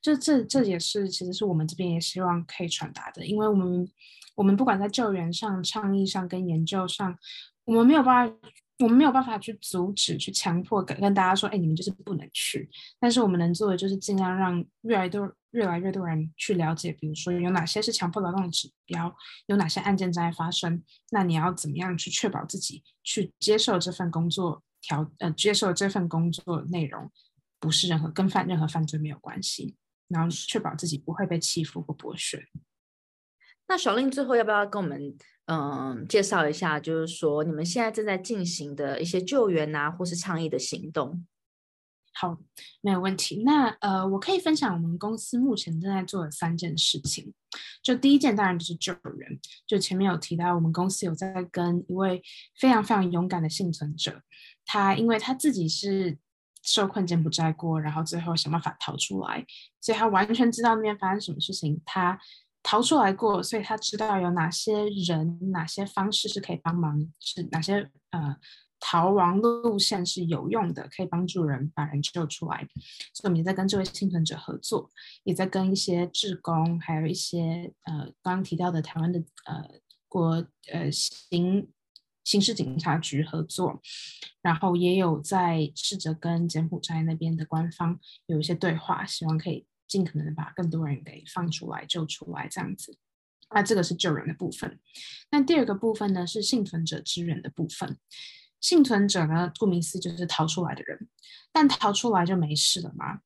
[0.02, 3.88] 这这这也是，其实是我们这边也希望可以传达的，因为我们
[4.36, 7.18] 我们不管在救援上、倡议上跟研究上，
[7.66, 8.36] 我们没有办法，
[8.80, 12.70] 我们没有办法去阻止、去强迫跟跟大家说，哎，你们就是不能去。
[13.00, 19.14] 但是我们能做的就是尽量让越来越多、越来越多人去了解，比如说有哪些是强迫劳动指标，
[19.48, 20.82] 有哪些案件正在发生，
[21.12, 27.12] 那你要怎么样去确保自己去接受这份工作条呃，接受这份工作内容
[27.60, 29.76] 不是任何跟犯任何犯罪没有关系。
[30.10, 32.44] 然后确保自己不会被欺负或剥削。
[33.68, 41.26] 那小令最后要不要跟我们嗯、呃、介绍一下，就是说你们现在正在进行的一些救援啊，或是倡议的行动？
[42.14, 42.36] 好，
[42.82, 43.44] 没有问题。
[43.44, 47.32] 那呃，我可以分享我们公司目前正在做的三件事情。
[47.84, 52.24] 就第一件当然就是救人，就前面有提到，我们公司有在跟一位
[52.60, 54.24] 非常非常勇敢的幸存者，
[54.66, 56.18] 他因为他自己是。
[56.72, 59.44] 受困柬埔寨过，然后最后想办法逃出来，
[59.82, 61.82] 所以他完全知道那边发生什么事情。
[61.84, 62.20] 他
[62.62, 68.38] 逃出来过，所以他知道有哪些人、哪些方式是可以帮忙，是哪些呃
[68.80, 72.68] 逃亡路线是有用的，可以帮助人把人救出来。
[73.16, 74.92] 所以我们也在跟这位幸存者合作，
[75.24, 79.68] 也在跟一些志工，还有一些呃刚刚提到的台湾的呃
[80.08, 81.68] 国呃行。
[82.30, 83.82] 刑事警察局合作，
[84.44, 92.96] 然后也有在试着跟柬埔寨那边的官方有一些对话，希望可以尽可能的把更多人给放出来、救出来这样子。
[93.50, 94.80] 那这个是救人的部分。
[95.32, 97.98] 那第二个部分呢，是幸存者支援的部分。
[98.62, 101.10] 幸存者呢，顾名思义就是逃出来的人，
[101.52, 103.22] 但逃出来就没事了吗？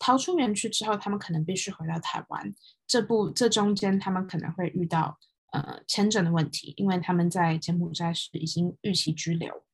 [0.00, 2.52] 逃出园区之后，他们可能必须回到台湾。
[2.88, 5.20] 这部这中间，他们可能会遇到。
[5.52, 9.64] 呃，签证的问题，因为他们在柬埔寨是已经逾期居留，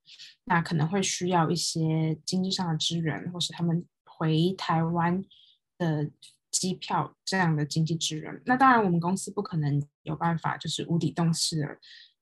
[0.44, 5.22] 那可能会需要一些经济上的支援，或是他们回台湾
[5.76, 6.10] 的
[6.50, 8.40] 机票这样的经济支援。
[8.46, 11.78] 那当然，我们公司不可能有办法就是无底洞式的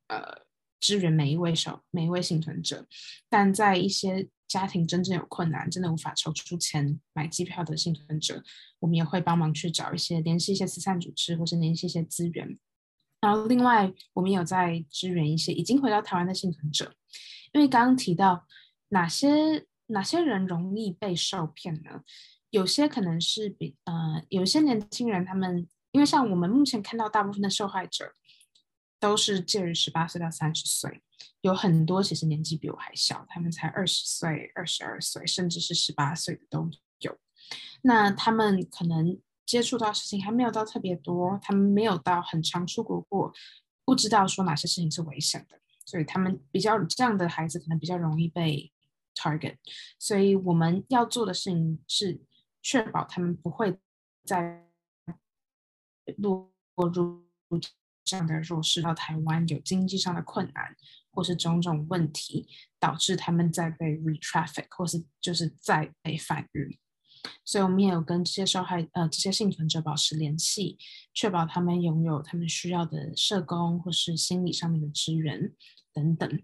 [0.08, 0.42] 呃
[0.80, 2.84] 支援每一位手每一位幸存者，
[3.28, 8.42] 但在一些家庭真正有困难，真的无法筹出钱买机票的幸存者，
[8.80, 12.58] 我们也会帮忙去找一些联系一些慈善组织，或是联系一些资源。
[13.24, 16.94] 然后，另外我们有在支援一些已经回到台湾的幸存者，
[17.54, 18.46] 因为刚刚提到
[18.90, 22.02] 哪些哪些人容易被受骗呢？
[22.50, 28.12] 有些可能是比呃，有些年轻人他们，因为像我们目前看到大部分的受害者
[29.00, 31.00] 都是介于十八岁到三十岁，
[31.40, 37.16] 有很多其实年纪比我还小，他们才二十岁、二十二岁，甚至是十八岁的都有。
[37.80, 39.18] 那他们可能。
[39.46, 43.32] 接触到事情还没有到特别多，他们没有到很常出国过，
[43.84, 48.72] 不知道说哪些事情是危险的，所以他们比较这样的孩子可能比较容易被
[49.14, 49.56] target。
[49.98, 52.20] 所以我们要做的事情是
[52.62, 53.78] 确保他们不会
[54.24, 54.66] 再
[56.16, 57.24] 落入
[58.02, 60.76] 这样的弱势，到台湾有经济上的困难
[61.10, 66.78] 或是种种问题，导致他们在被 retraffic 或是就是在被贩运。
[67.44, 70.78] 所以，我们也有跟这些受害呃这些幸存者保持联系，
[71.12, 75.52] 确保他们拥有他们需要的社工或是心理上面的支援
[75.92, 76.42] 等等。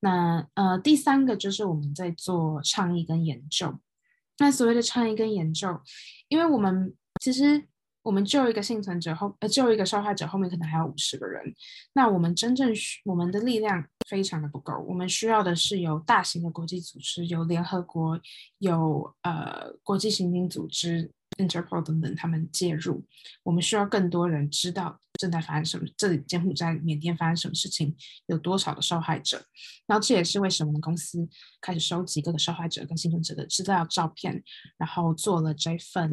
[0.00, 3.78] 那呃，第三个就是我们在做倡议跟研究。
[4.38, 5.80] 那所谓的倡议跟研究，
[6.28, 7.68] 因为我们其实。
[8.08, 11.54] 我们救一个幸存者后，呃，救一个受害者后面可能还有五十个人。
[11.92, 14.72] 那我们真正需我们的力量非常的不够。
[14.88, 18.18] 我们需要的是有大型的国际组织，有联合国，
[18.60, 23.04] 有呃国际刑警组织 Interpol 等等，他们介入。
[23.42, 27.94] 我们需要更多人知道正在发生什么，这里柬埔寨、缅甸发生什么事情，
[28.24, 29.44] 有多少的受害者。
[29.86, 31.28] 然后这也是为什么我们公司
[31.60, 34.42] 开始收集各个受害者跟幸存者的资料照片，
[34.78, 36.10] 然后做了这份，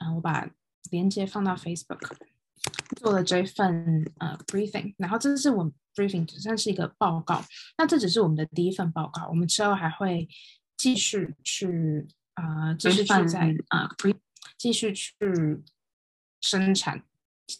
[0.00, 0.46] 嗯、呃，我把。
[0.90, 2.00] 连接放到 Facebook，
[2.96, 7.44] 做了这份呃 briefing，然后这是我们 briefing 只算是一个报告，
[7.78, 10.28] 那这只是我们的第一份报告，我们之后还会
[10.76, 14.14] 继续去啊、呃，继续去在啊、呃，
[14.58, 15.16] 继续去
[16.40, 17.02] 生产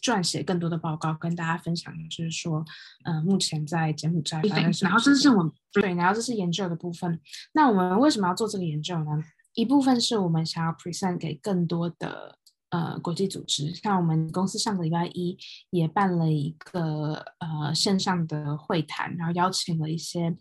[0.01, 2.65] 撰写更多的报告，跟大家分享，就是说
[3.05, 4.41] 呃，目前在柬埔寨
[4.81, 7.19] 然后这是我们对，然后这是研究的部分。
[7.53, 9.23] 那我们为什么要做这个研究呢？
[9.53, 12.37] 一部分是我们想要 present 给更多的。
[12.71, 15.37] 呃，国际组织，像我们公司上个礼拜一
[15.71, 20.33] 也办了一个呃线上的会谈，然后邀请了一些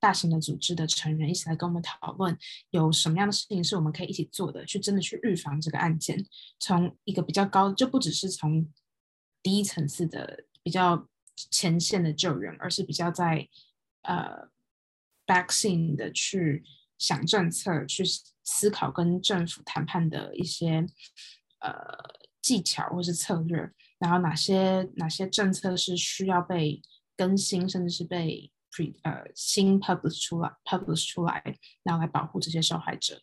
[0.00, 2.36] 大型的组织的成员一起来跟我们讨论，
[2.70, 6.26] 有什么样的事情是我们可以一起做的，去真的去预防这个案件，
[6.58, 8.68] 从一个比较高，就不只是从
[9.40, 11.06] 第一层次的比较
[11.52, 13.48] 前线的救援，而是比较在
[14.02, 14.48] 呃
[15.24, 16.64] back scene 的去
[16.98, 18.02] 想政策，去
[18.42, 20.84] 思考跟政府谈判的一些。
[21.60, 21.72] 呃，
[22.42, 23.58] 技巧或是策略，
[23.98, 26.80] 然后哪些哪些政策是需要被
[27.16, 31.42] 更新，甚至是被 pre 呃新 publish 出来 publish 出来，
[31.82, 33.22] 然后来保护这些受害者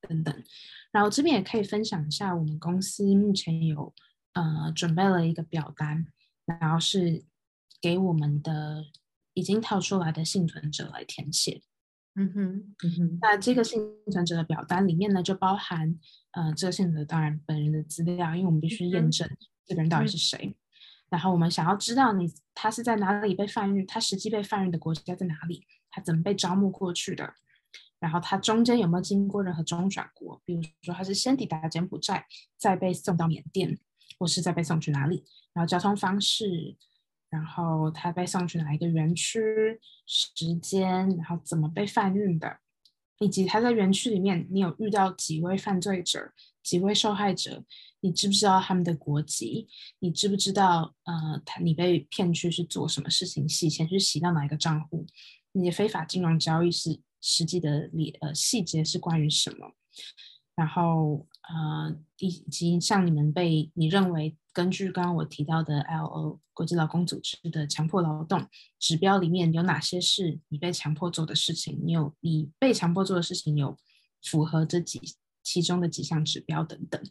[0.00, 0.44] 等等。
[0.92, 3.92] 然后这边也可以分享一下，我们公司目前有
[4.32, 6.06] 呃准备了一个表单，
[6.44, 7.24] 然后是
[7.80, 8.84] 给我们的
[9.34, 11.62] 已经跳出来的幸存者来填写。
[12.16, 13.18] 嗯哼，嗯哼。
[13.20, 15.98] 那这个幸存者的表单里面呢，就包含
[16.32, 19.28] 呃这个幸存者当然本人的资料，因为我们必须验证
[19.64, 20.46] 这个人到底是谁。
[20.46, 20.54] 嗯、
[21.10, 27.34] 然后我们想要知道你他是在哪里被贩运，他实际被贩运的国家在哪里，他怎么被招募过去的。
[28.00, 30.40] 然后他中间有没有经过任何中转国？
[30.46, 33.78] 比如说他是先抵达柬埔寨，再被送到缅甸，
[34.18, 35.22] 或是再被送去哪里？
[35.52, 36.76] 然后交通方式，
[37.30, 39.40] 然后他被送去哪一个园区？
[40.06, 42.58] 时间，然后怎么被贩运的？
[43.20, 47.64] 以及他在园区里面，你有遇到几位犯罪者、几位受害者？
[48.00, 49.68] 你知不知道他们的国籍？
[50.00, 53.48] 你知不知道呃，他你被骗去是做什么事情？
[53.48, 55.06] 洗钱是洗到哪一个账户？
[55.52, 57.00] 你的非法金融交易是？
[57.22, 59.74] 实际的里呃细节是关于什么？
[60.60, 68.46] 然后呃以及像你们被你认为根据刚刚我提到的 L O 国际劳工组织的强迫劳动
[68.78, 71.80] 指标里面有哪些是你被强迫做的事情？
[71.82, 73.74] 你有你被强迫做的事情有
[74.22, 75.00] 符合这几
[75.42, 77.02] 其中的几项指标等等？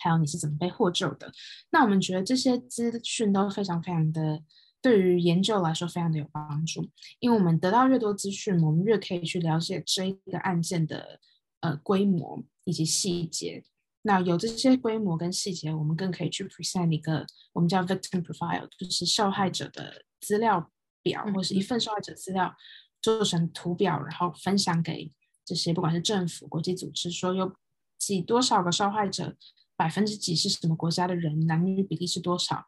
[0.00, 1.32] 还有你是怎么被获救的？
[1.70, 4.42] 那我们觉得这些资讯都非常非常的。
[4.82, 11.20] 对于研究来说，非常的有帮助，因为我们得到越多资讯，我们越可以去了解这一个案件的
[11.62, 13.64] 呃规模以及细节。
[14.02, 20.70] 那有这些规模跟细节，我们更可以去 present 一个我们叫 victim profile，就是受害者的资料
[21.02, 22.54] 表，或是一份受害者资料
[23.00, 25.10] 做成图表，然后分享给
[25.44, 27.56] 这些不管是政府、国际组织，说有
[27.98, 29.36] 几多少个受害者。
[29.74, 31.46] 百分之几是什么国家的人？
[31.46, 32.64] 男女比例是多少？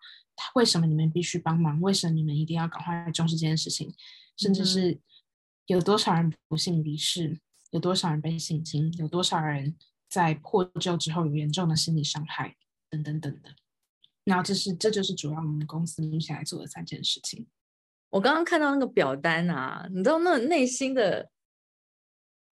[0.57, 1.80] 为什么你们必须帮忙？
[1.80, 3.94] 为什么你们一定要赶快重视这件事情？
[4.37, 4.98] 甚至是
[5.66, 7.38] 有多少人不幸离世？
[7.75, 8.91] 有多少人被性侵？
[8.99, 9.77] 有多少人
[10.09, 12.57] 在破旧之后有严重的心理伤害？
[12.89, 13.53] 等等等等。
[14.25, 17.47] 然后这是这就是主要我们公司目前来做的三件事情。
[18.11, 21.29] 我刚刚看到那个表单啊，你知道那内心的。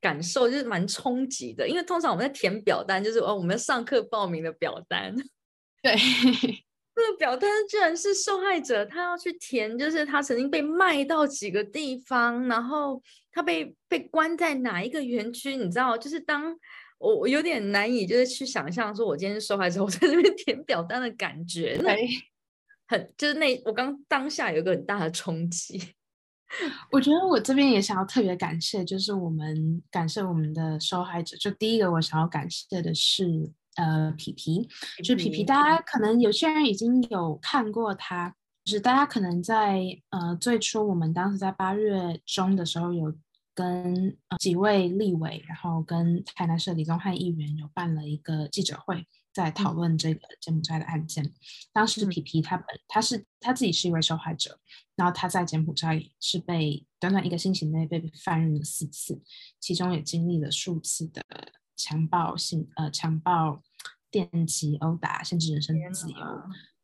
[0.03, 5.15] 感受就是蛮冲击的，因为通常我们在填表单，就是哦，我们上课报名的表单。
[5.81, 13.01] 对，这个表单居然是受害者，他要去填，就是他曾经被卖到几个地方，然后
[13.33, 15.97] 他被被关在哪一个园区，你知道？
[15.97, 16.55] 就是当
[16.99, 21.97] 我我有点难以就是去想象，说我今天是受害者，我在这边填表单的感觉，那
[22.87, 25.95] 很就是那我刚当下有一个很大的冲击。
[26.93, 31.35] 我觉得我这边也想要特别感谢，就是我们感谢我们的受害者。
[31.39, 34.69] 就第一个我想要感谢的是，呃，皮皮，
[34.99, 43.15] 就是皮皮，大家可能有些人已经有看过他，就是大家可能在呃最初我们当时在八月中的时候有
[43.55, 49.07] 跟、呃、几位立委，然后跟台南市李宗翰议员有办了一个记者会。
[49.35, 51.33] 在讨论这个柬埔寨的案件，
[51.73, 54.61] 当时皮皮他本他是他自己是一位受害者，
[54.95, 59.23] 然后他在柬埔寨是被短短一个星期内被犯人了四次，
[59.59, 61.25] 其中也经历了数次的
[61.75, 63.63] 强暴性呃强暴、
[64.11, 66.19] 电击、殴打，甚至人身自由，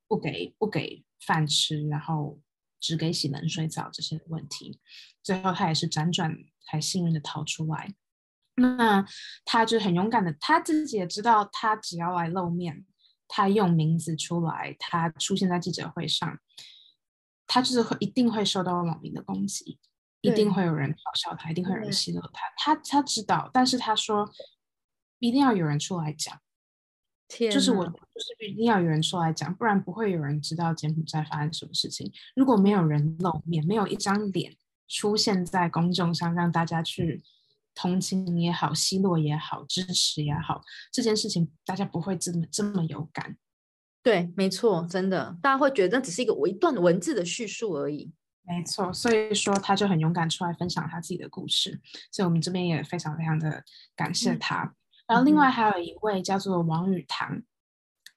[0.08, 2.40] 不给不给饭吃，然后
[2.80, 4.80] 只给洗冷水澡这些问题，
[5.22, 7.94] 最后他也是辗转才幸运的逃出来。
[8.54, 9.06] 那
[9.44, 12.84] 他就很勇敢的，他自己也知道，他只要来露面，
[13.28, 16.40] 他用名字出来，他出现在记者会上，
[17.46, 19.78] 他就是会一定会受到网民的攻击，
[20.22, 22.40] 一定会有人嘲笑他，一定会有人奚落他。
[22.56, 24.28] 他他知道，但是他说
[25.20, 26.40] 一定要有人出来讲，
[27.28, 32.12] 就是我就是一定要有人出来讲，不然不会有人知道柬埔寨发生什么事情。
[32.34, 34.56] 如果没有人露面，没有一张脸
[34.88, 37.22] 出现在公众上，让大家去。
[37.80, 43.36] 同情也好，奚落也好，支持也好，这件事情大家不会这么这么有感。
[44.02, 48.12] 对，没错，真的，大家会觉得那只是一个我一段文字的叙述而已。
[48.42, 51.80] 没错，所以说他就很勇敢出来分享他自己的故事，
[52.10, 53.62] 所以我们这边也非常非常的
[53.94, 54.64] 感谢他。
[54.64, 54.74] 嗯、
[55.08, 57.42] 然后另外还有一位叫做王宇堂，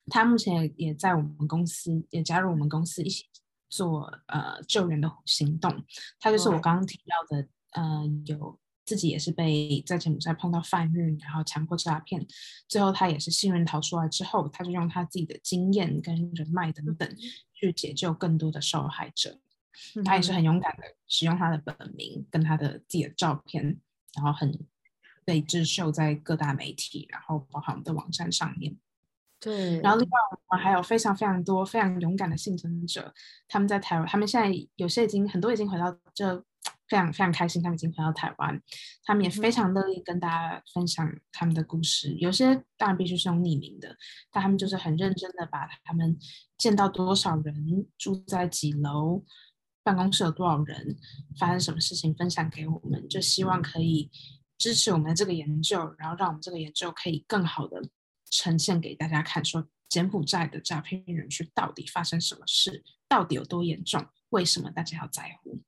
[0.08, 3.26] 他目前也在我们公司，也加入我们公司一起
[3.70, 5.84] 做呃救援的行动。
[6.20, 8.60] 他就是我刚刚提到的，呃有。
[8.84, 12.28] 自己也是被在柬埔寨碰到贩运，然后强迫诈骗，
[12.68, 17.08] 最后他也是幸运逃出来之后，他就用他自己的经验跟人脉等等
[17.54, 19.40] 去解救更多的受害者。
[19.96, 23.80] 嗯、他也是很勇敢的使用他的本名跟他的自己的照片，
[24.16, 24.52] 然后很
[25.26, 28.78] 被智秀在各大媒体，然后包含我们的网站上面。
[29.40, 29.80] 对。
[29.82, 33.14] 然后另外我们还有非常非常多非常勇敢的幸存者，
[33.48, 36.44] 他们在台湾，他们现在有些已经很多已经回到这。
[36.88, 38.62] 非常非常开心，他们已经回到台湾，
[39.06, 42.14] 他们也非常乐意跟大家分享他们的故事。
[42.16, 43.96] 有些当然必须是用匿名的，
[44.30, 46.18] 但他们就是很认真的把他们
[46.58, 49.24] 见到多少人，住在几楼，
[49.84, 50.98] 办公室有多少人，
[51.40, 54.12] 发生什么事情分享给我们，就希望可以
[54.62, 57.82] 支持我们的这个研究，然后让我们这个研究可以更好的
[58.30, 65.60] 呈现给大家看，说柬埔寨的诈骗园区到底发生什么事，到底有多严重，为什么大家要在乎？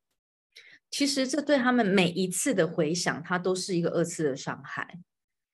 [0.91, 5.00] 其实这对他们每一次的回想，它都是一个二次的伤害。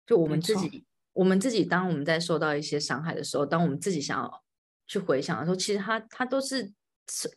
[0.05, 0.83] 就我们自己，
[1.13, 4.43] 我们自己，当我们在受到一些伤害的时候，当我们自己想要
[4.85, 6.73] 去回想的时候，其实它它都是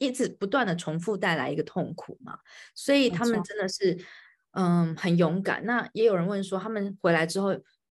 [0.00, 2.38] 一直不断的重复带来一个痛苦嘛。
[2.74, 4.04] 所以他们真的是，
[4.52, 5.64] 嗯，很勇敢。
[5.66, 7.50] 那也有人问说，他们回来之后，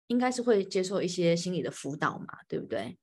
[0.08, 2.28] 应该是会接受一些心理的辅导嘛？
[2.48, 2.98] 对不对？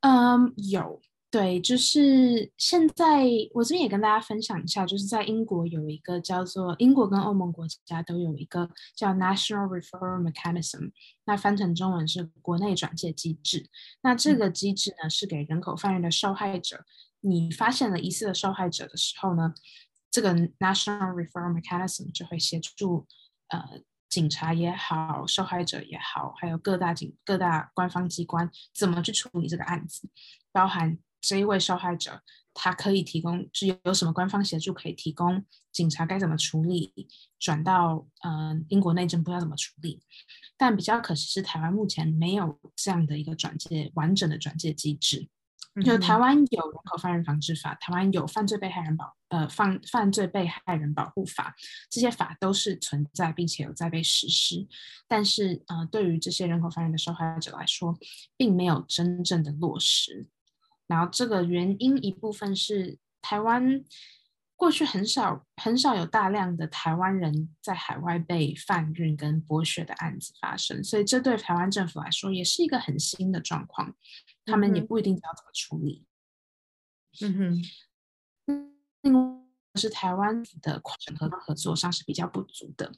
[0.00, 1.00] 嗯，有。
[1.30, 10.92] 对，就是现在我这边也跟大家分享一下，就是在英国有一个叫做英国跟欧盟国家都有一个叫 National Referral Mechanism，
[11.24, 13.66] 那翻成中文是国内转介机制。
[14.02, 16.84] 那这个机制呢，是给人口贩运的受害者，
[17.18, 19.52] 你发现了疑似的受害者的时候呢，
[20.14, 23.04] 这个 National Referral Mechanism 就会协助
[23.48, 30.08] 呃警察也好，受害者也好，还有各大警各大官方机关怎么去处理这个案子，
[30.52, 30.98] 包含。
[31.26, 32.20] 这一位受害者，
[32.52, 35.42] 他可以提供，是有有什么官方协助可以提供？
[35.72, 36.92] 警察该怎么处理？
[37.40, 40.02] 转到嗯、呃、英国内政部要怎么处理？
[40.58, 45.26] 但比较可惜是，台湾目前没有这样的一个转介完整的转介机制。
[45.84, 51.54] 就台湾有人口贩人防治法，台湾有犯罪被害人保呃犯犯罪被害人保护法，
[51.90, 54.66] 这些法都是存在并且有在被实施。
[55.08, 57.98] 但是呃，对于这些人口贩人的受害者来说，
[58.36, 60.26] 并没有真正的落实。
[60.86, 63.82] 然后这个原因一部分是台湾
[64.56, 73.94] 过去很少很少有大量的台湾人在海外被贩运跟剥削的案子发生，所以这对台湾政府来说也是一个很新的状况，
[74.44, 76.06] 他们也不一定知道怎么处理。
[77.20, 77.62] 嗯
[78.46, 79.40] 哼，另外
[79.74, 82.92] 是台湾的整合合作上是比较不足的。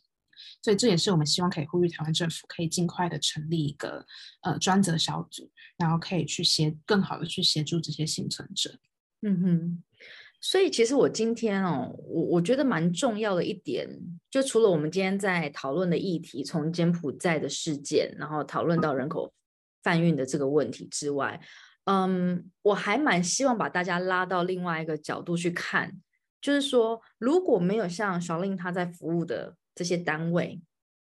[0.61, 4.04] 所以这也是我们希望可以呼吁台湾政府可以尽快的成立一个
[4.42, 8.78] 呃专责小组，然后可以去协更好的去协助这些幸存者。
[9.22, 9.82] 嗯哼，
[10.41, 13.89] 所以其实我今天哦，我我觉得蛮重要的一点，
[14.30, 19.32] 就除了我们今天在讨论的议题，从柬埔寨的事件，然后讨论到人口
[19.82, 21.41] 贩运的这个问题之外，
[21.84, 25.93] 嗯，我还蛮希望把大家拉到另外一个角度去看，
[26.41, 29.57] 就是说如果没有像小令他在服务的。
[29.78, 30.59] 这些单位，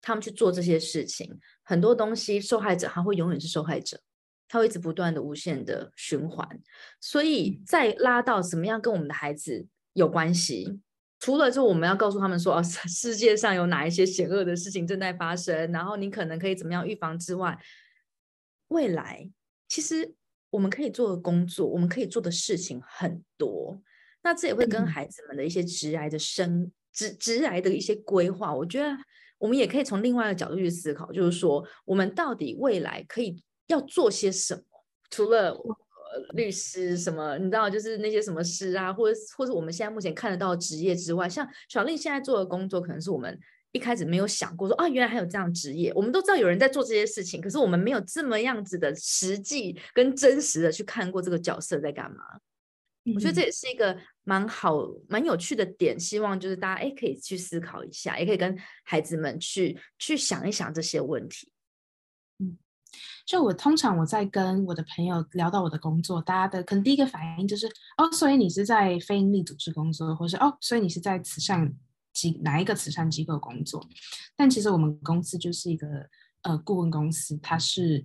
[0.02, 4.00] 他们去做这些事情，很多东西受害者他会永远是受害者，
[4.48, 6.48] 他会一直不断的无限的循环。
[7.00, 10.80] 所以再拉到怎么样跟我们的孩子有关系，
[11.20, 17.58] 除了就我们要告诉他们说，哦，世界上有哪一些险恶的事情正在发生，然后你可能可以怎么样预防之外，
[18.68, 19.30] 未来
[19.68, 20.14] 其实
[20.50, 23.80] 我们可以做的工作，我们可以做的事情很多。
[24.22, 26.72] 那这也会跟孩子们的一些直癌的生。
[26.92, 28.88] 直直癌的一些规划，我觉得
[29.36, 33.36] 我们也可以从另外一个角度去思考，就是说我们到底未来可以
[33.66, 34.62] 要做些什么？
[35.10, 43.38] 除了、呃、律师什么，你知道，就是那些什么师啊，或者或者我们现在目前看得到的职业之外，像小丽现在做的工作，可能是我们
[43.72, 45.92] 一开始没有想过说啊，原来还有这样职业。
[45.94, 52.24] 我们都知道有人在做这些事情，可是我们没有这么样子的实际跟真实的去看过这个角色在干嘛。
[53.14, 61.48] 我觉得这也是一个蛮好、蛮有趣的点，希望就是大家哎可以去思考一下，也可以跟孩子们去去想一想这些问题。
[63.26, 67.66] 就我通常我在跟我的朋友聊到我的工作，大家的可能第一个反应就是
[67.96, 71.72] 哦，所以你是在非营利组织工作，或是哦，所以你是在慈善
[72.12, 73.86] 机哪一个慈善机构工作？
[74.36, 75.86] 但其实我们公司就是一个
[76.42, 78.04] 呃顾问公司，它是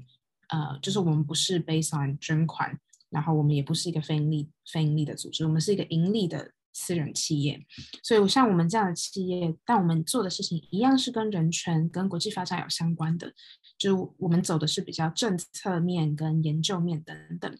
[0.49, 2.79] 呃就是我们不是 based on 捐款。
[3.11, 7.65] 然后我们也不是一个非营利、非营利的组织，我们是一个盈利的私人企业。
[8.03, 13.33] 所以，像我们这样的企业，但我们做的事情一样是跟人权、跟国际发展有相关的。
[13.77, 17.57] 就我们走的是比较政策面、跟研究面等等。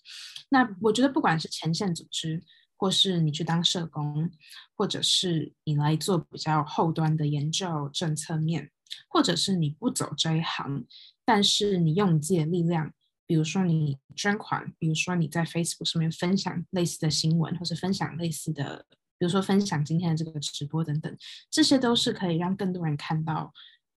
[0.50, 2.44] 那我觉得，不管是前线组织，
[2.78, 4.30] 或是你去当社工，
[4.76, 8.70] 或者是你来做比较后端的研究政策面，
[9.10, 10.86] 或者是你不走这一行，
[11.26, 12.94] 但是你用你自己的力量。
[13.28, 18.86] 比如说你捐款，比如说你在 Facebook 上面分享类似的新闻，或是分享类似的，
[19.22, 21.16] 比如说分享今天的这个直播等等，
[21.52, 23.54] 这些都是可以让更多人看到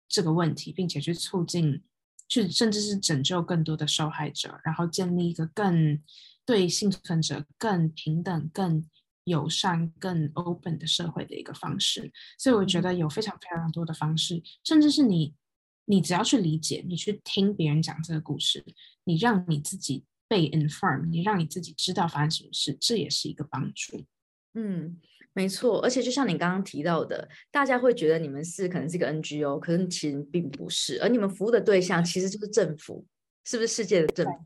[0.07, 1.83] 这个问题，并且去促进
[2.29, 5.99] 去甚至是拯救更多的受害者，然后建立一个更
[6.45, 8.85] 对幸存者更平等、更
[9.25, 12.13] 友善、更 open 的社会的一个方式。
[12.39, 15.35] 所以我觉得有非常非常多的方式，甚至是你，
[15.87, 18.63] 你只要去理解，你去听别人讲这个故事，
[19.05, 24.05] 你让你自己被 inform，你让你自己知道发生什么事，这也是一个帮助。
[24.53, 25.01] 嗯。
[25.37, 33.05] 没错，而且就像你刚刚提到的，大家会觉得你们是可能是一个 NGO，可是其实并不是，而你们服务的对象其实就是政府，
[33.45, 34.45] 是不是世界的政府？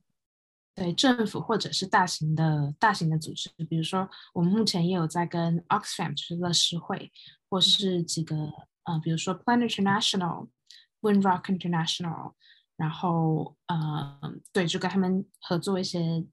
[0.75, 7.13] 对，政府或者是大型的大型的组织，比如说我们目前也有在跟 Oxfam 就是乐施会，
[7.51, 8.35] 或是几个
[8.85, 10.49] 呃，比如说 Plan International、
[11.03, 12.33] Windrock International，
[12.79, 16.25] 然后呃，对，就跟他们合作一些。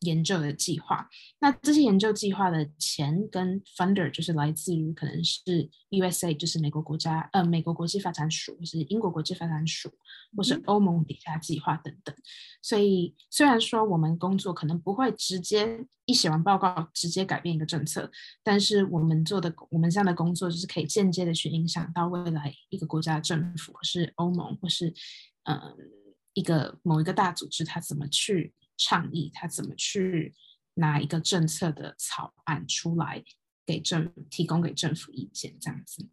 [0.00, 1.08] 研究的计划，
[1.40, 9.90] 那这些研究计划的钱跟 funder 就是来自于可能是 USA，就是美国国家呃美国国际发展署，或是英国国际发展署，
[10.36, 12.14] 或是欧盟底下计划等等。
[12.62, 18.08] 所以虽然说我们工作可能不会直接一写完报告直接改变一个政策，
[18.44, 24.94] 但是我们做的我们这样的工作就是可以间接的去影响到未来一个国家的政府，或是欧盟，或是
[25.42, 25.74] 嗯、呃、
[26.34, 28.54] 一个某一个大组织，它怎么去。
[28.78, 30.32] 倡议他怎么去
[30.74, 33.22] 拿一个政策的草案出来
[33.66, 36.08] 给政提供给政府意见，这样子。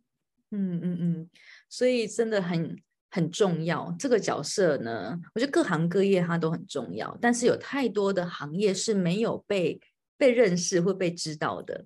[0.52, 1.30] 嗯嗯嗯，
[1.70, 2.78] 所以真的很
[3.10, 3.96] 很重要。
[3.98, 9.80] 这个角色呢，我觉得各行各业它都很重要，但是有太多的行业是没有被
[10.18, 11.86] 被认识或被知道的。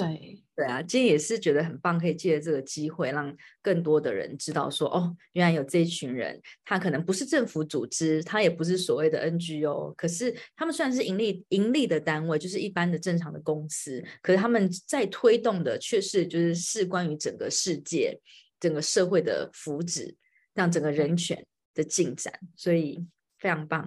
[0.00, 18.18] 对对啊，今天也是觉得很棒，可以借着这个机会，让更多的人知道说，哦，原来有这一群人，他可能不是政府组织，他也不是所谓的 NGO，可是他们虽然是盈利盈利的单位，就是一般的正常的公司，可是他们在推动的却是就是事关于整个世界、
[18.58, 20.14] 整个社会的福祉，
[20.52, 23.06] 让整个人权的进展，所以。
[23.40, 23.82] 非常棒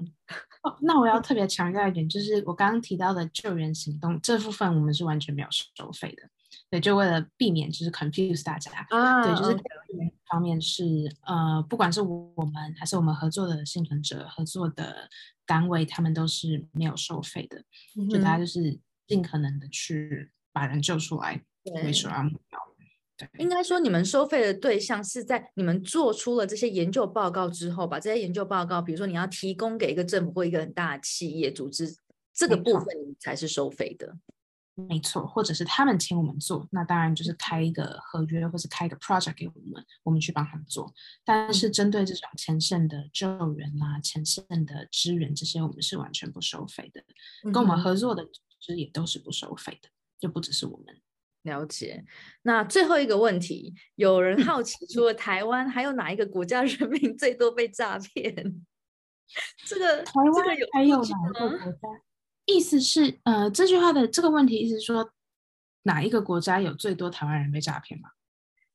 [0.64, 0.76] 哦！
[0.82, 6.24] 那我要特别强调一点，就是我刚刚提到的救援行动这部分，我们是完全没有收费的。
[6.70, 9.58] 对，就为了避免就是 confuse 大家啊，对，就是
[10.28, 10.84] 方面是
[11.22, 15.08] 呃，不管是我们还是我们合作的幸存者、合作的
[15.46, 17.64] 单位，他们都是没有收费的。
[17.96, 21.42] 嗯、就大家就是尽可能的去把人救出来
[21.84, 22.60] 为首要目标。
[23.38, 31.96] 应该说，你们收费的对象是在你们做出了这些研究报告之后，把这些研究报告，比如说你要提供给一个政府或一个很大的企业组织，
[32.34, 32.86] 这个部分
[33.20, 34.18] 才是收费的。
[34.76, 40.92] 没错，或者是他们请我们做，那当然就是开一个合约，或是开一个 project 给我们，我们去帮他们做。
[41.24, 47.04] 但是针对这种前线的救援啊、前线的支援这些，我们是完全不收费的。
[47.52, 51.03] 跟我们合作的组织也都是不收费的，就不只是我们。
[51.44, 52.04] 了解，
[52.42, 58.34] 那最后一个问题，有人好奇， 除了台湾，还有哪一个国家人民最多被诈骗？
[59.66, 61.16] 这个台湾还有哪一个国家？
[62.46, 65.12] 意思是，呃，这句话的这个问题意思是说，
[65.84, 68.10] 哪一个国家有最多台湾人被诈骗吗？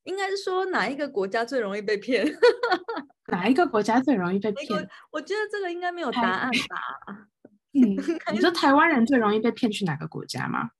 [0.04, 2.24] 应该是说哪一个国家最容易被骗？
[3.30, 4.88] 哪一个国家最容易被骗？
[5.10, 7.28] 我觉得这个应该没有答案吧？
[7.74, 7.94] 嗯，
[8.32, 10.70] 你说台湾人最容易被骗去哪个国家吗？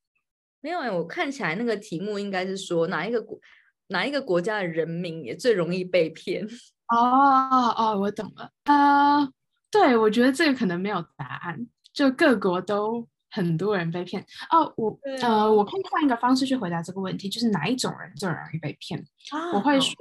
[0.69, 3.39] 没有，我看起来那个题目应该是说哪一个国
[3.87, 6.47] 哪一个国家的人民也最容易被骗。
[6.93, 8.51] 哦哦，我懂了。
[8.65, 9.33] 啊、呃，
[9.71, 14.23] 对，我觉得这个可能没有答案，就各国都很多人被骗。
[14.51, 19.03] 哦，我呃，我可以换一个方式去回答这个问题，就是哪一种人最容易被骗？
[19.31, 19.95] 啊、我会说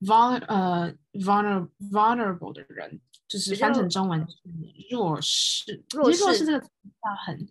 [0.00, 4.24] vul 呃 vulnerable vulnerable 的人，就是翻成中文
[4.90, 5.84] 弱势。
[5.94, 6.68] 弱势，其实弱势这个词
[7.04, 7.48] 要很。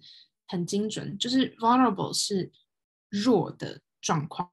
[0.50, 2.52] 很精准，就是 vulnerable 是
[3.10, 4.50] 弱的状况，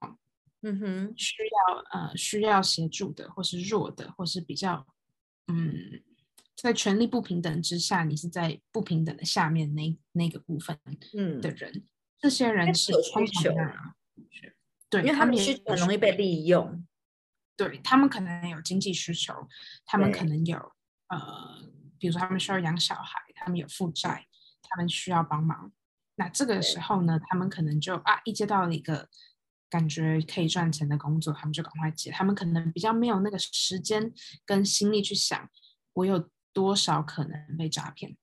[0.61, 4.87] 嗯哼，需要呃需要协助的，或是弱的，或是比较
[5.47, 6.03] 嗯，
[6.55, 10.77] 在权力不平等之下，你是在不平等的下面那那个部分
[11.13, 11.83] 嗯的人，嗯、
[12.19, 13.51] 这些人是有需求，
[14.89, 16.85] 对，因为他们需求很容易被利用，
[17.55, 19.33] 对他们可能有经济需求，
[19.85, 20.57] 他们可能有
[21.07, 24.27] 呃，比如说他们需要养小孩，他们有负债，
[24.61, 25.71] 他们需要帮忙。
[26.19, 29.07] 那这个时候呢，他们可能就啊，一接到了一个
[29.69, 32.09] 感觉可以赚钱的工作，他们就赶快接。
[32.09, 34.11] 他们可能比较没有那个时间
[34.43, 35.49] 跟心力去想，
[35.93, 38.17] 我有多少可能被诈骗，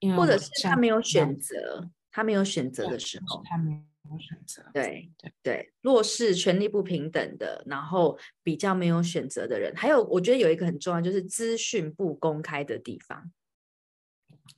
[0.00, 3.70] 因为或者是他没有选择，他没有选择的时候，他没
[4.10, 4.68] 有选择。
[4.74, 13.30] 对对对，弱势、权力不平等的，然后比较没有选择的人，还有我觉得有一个很重要，就是资讯不公开的地方。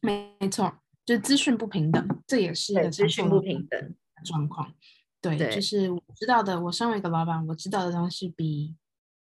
[0.00, 0.78] 没错。
[1.04, 3.94] 就资讯不平等，这也是一个资讯不平等
[4.24, 4.74] 状况。
[5.20, 8.76] 对，对，就是我知道的，我身为一个老板，我知道的东西比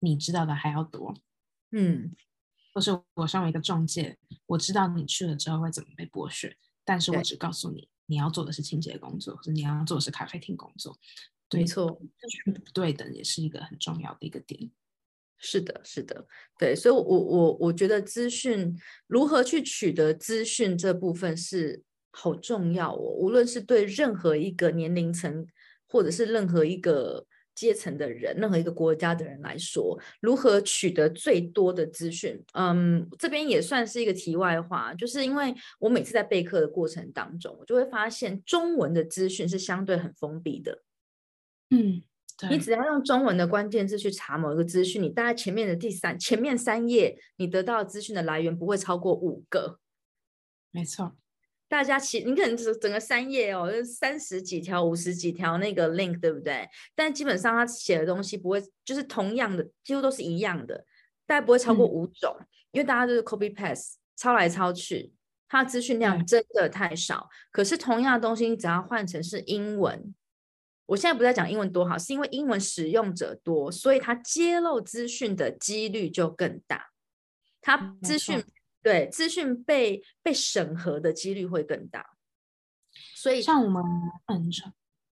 [0.00, 1.14] 你知道的还要多。
[1.70, 2.14] 嗯，
[2.72, 10.96] 或是我身为一个中介，我知道你去了之后会怎么被剥削，但是我只告诉你，你要做的是清洁工作，或者你要做的是咖啡厅工作。
[11.50, 14.70] 没错，资讯不对等也是一个很重要的一个点。
[15.40, 16.26] 是的，是的，
[16.58, 18.76] 对，所以我，我我我觉得资讯
[19.06, 21.80] 如何去取得资讯这部分是
[22.10, 25.46] 好重要哦，无论是对任何一个年龄层，
[25.86, 27.24] 或者是任何一个
[27.54, 40.82] 阶层的人，任何一个国家的人来说，如何取得最多的资讯，嗯，这边也算是一个题外话，就是因为我每次在备课的过程当中，我就会发现中文的资讯是相对很封闭的，
[41.70, 42.02] 嗯。
[42.50, 49.80] 你只要用中文的关键字去查某一个资讯，你大概前面的第三前面三页，你得到资讯的来源不会超过五个。
[50.70, 51.16] 没错，
[51.66, 56.68] 大家其你可能整整个三页哦，就是三十几条、五十几条那个 link，对不对？
[56.94, 60.84] 但基本上他写的东西不会，就是同样的，几乎都是一样的，
[61.26, 65.12] 大概不会超过五种，嗯、因为大家都是 copy paste 抄来抄去，
[65.48, 67.28] 它资讯量真的太少。
[67.50, 70.14] 可是同样的东西，你只要换成是英文。
[70.88, 76.88] 我现在不在讲英文多好，是因为英文使用者多，所以它揭露资讯的几率就更大。
[77.60, 78.42] 它资讯
[78.82, 82.16] 对资讯被被审核的几率会更大。
[83.14, 83.82] 所以像我们，
[84.26, 84.50] 嗯，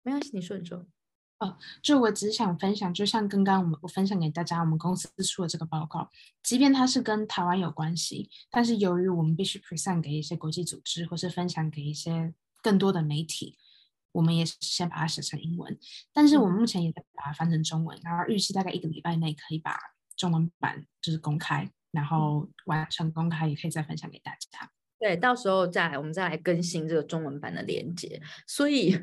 [0.02, 0.86] 没关系，你说你说。
[1.38, 6.08] 哦，就我只想分享，就像刚刚我们我分享给大家，我们公司出的这个报告，
[6.40, 13.58] 即便它是跟台湾有关系，但是由于我们必须 present 给一些国际组织，或是分享给一些更多的媒体。
[14.12, 15.76] 我们也是先把它写成英文，
[16.12, 19.76] 但是我们目前也在把它翻成中文，然后预期大概一个礼拜内可以把
[20.16, 24.70] 中文版就是公开，然后完成公开也可以再分享给大家。
[24.98, 28.20] 对，到时候再来我们再来更新这个中文版的链接。
[28.46, 28.96] 所以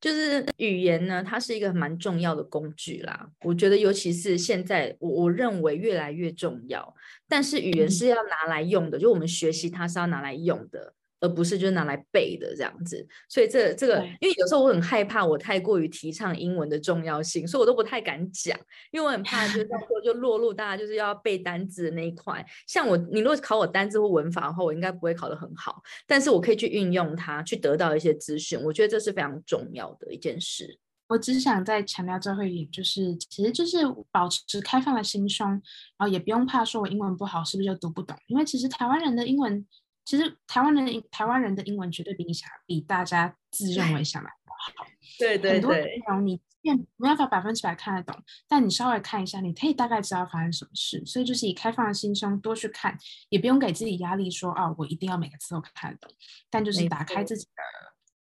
[0.00, 3.28] 就是语言呢，它是一个蛮重要的工具啦。
[3.40, 6.94] 我觉得尤其是现在，我我认为越来越重要。
[7.26, 10.94] 但是语言是要拿来用的，嗯、就我们学习它是要拿来用的。
[11.22, 18.58] 而不是就是拿来背的这样子，所以这这个，因为有时候我很害怕我太过于提倡英文的重要性，所以我都不太敢讲，
[18.90, 22.44] 因为我很怕就是到时候就落入大家就是要背单字的那一块。
[22.66, 30.76] 像我，你如果考我单字或文法的话，我应该不会考得很好，但是我可以去运用它，去得到一些资讯，我觉得这是非常重要的一件事。
[31.06, 33.78] 我只想再强调最后一点，就是其实就是
[34.10, 35.60] 保持开放的心胸，然
[35.98, 39.64] 后也不用怕说我英文不好是不是就读不懂，因为其实台湾人的英文。
[40.04, 44.86] 其实台湾人台湾人的英文绝对比你想比大家自认为想的好。
[45.18, 51.02] 对对对，很多内容你也没办法百分之百看得懂，但你稍微看一下，你可以大概知道发生什么事。
[51.04, 52.96] 所以就是以开放的心胸多去看，
[53.28, 56.10] 也不用给自己压力说，说啊，我一定要每个字都看得懂。
[56.48, 57.62] 但就是打开自己的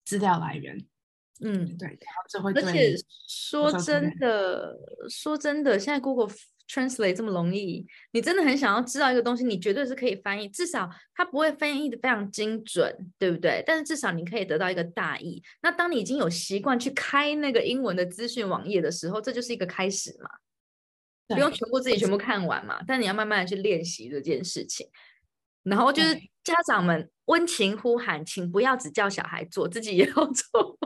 [0.03, 0.75] 资料来源，
[1.43, 2.63] 嗯，对，然后这会对。
[2.63, 2.95] 而且
[3.27, 4.75] 说真的，
[5.09, 6.35] 说真的，现在 Google。
[6.71, 13.61] Translate 这么容易，你真的很想要知道一个东西，你绝对是可以翻译，至少它不会翻译的非常精准，对不对？
[13.67, 15.43] 但是至少你可以得到一个大意。
[15.61, 20.29] 那当你已经有习惯去开那个英文的资讯网页的时候，这就是一个开始嘛，
[21.35, 24.87] 不用全部自己全部看完嘛，但你要慢慢的去练习这件事情。
[25.63, 30.79] 然后就是家长们温情呼喊，请不要只叫小孩做，自己也要做。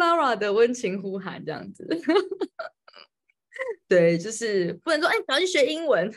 [0.00, 1.86] Lara 的温情呼喊这样子，
[3.86, 6.10] 对，就是不能说哎，赶快去学英文，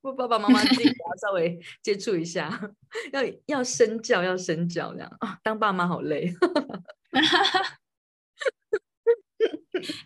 [0.00, 2.58] 不，爸爸妈妈自己要稍微接触一下，
[3.12, 6.32] 要要身教，要身教这样啊，当爸妈好累。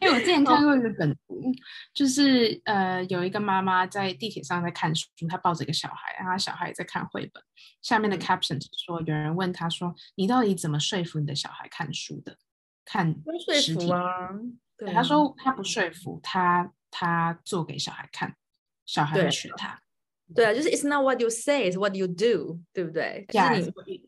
[0.00, 1.52] 因为我之前看过一个梗图，
[1.94, 7.40] 就是呃，有一个妈妈在地铁上在看书，她抱着一个小孩，然后小孩在看绘本，
[7.80, 12.36] 下面的 caption 是说，有人问他说，你到底怎么说服你的小孩看书的？
[12.92, 13.14] 看
[13.62, 14.30] 实体啊，
[14.76, 18.34] 对，他说他不说服他，他做给小孩看，
[18.84, 19.80] 小孩会学他。
[20.34, 23.24] 对啊，就是 It's not what you say, it's what you do，对不对？
[23.28, 24.02] 就是你，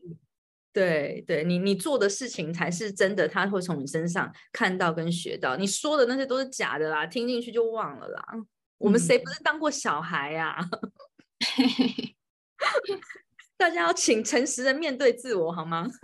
[0.73, 5.55] 对对，你你做的事情才是真的，他会从你身上看到跟学到。
[5.55, 8.25] 你说的那些都是假的啦，听进去就忘了啦。
[8.79, 10.59] 我们谁不是当过小孩呀？
[13.55, 15.87] 大家要请诚实的面对自我，好吗？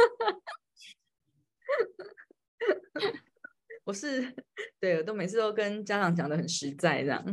[3.86, 4.34] 我是
[4.80, 7.24] 对，我都每次都跟家长讲的很实在这样。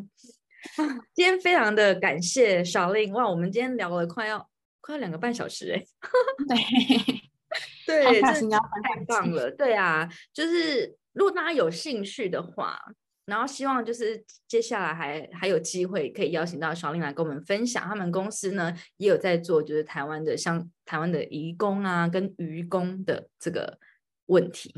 [1.14, 4.48] 今天非常的感谢 Charlene，哇，我们今天聊了快要
[4.80, 5.84] 快要两个半小时哎。
[7.86, 8.40] 对对， 太
[9.06, 9.50] 棒了。
[9.50, 12.80] 对啊，就是如果大家有兴趣的话，
[13.26, 23.78] 然后希望就是接下来还还有机会可以邀请到 Charlene 来跟我们分享，他们公司呢也有在做就是台湾的像台湾的移工啊跟渔工的这个
[24.26, 24.72] 问题。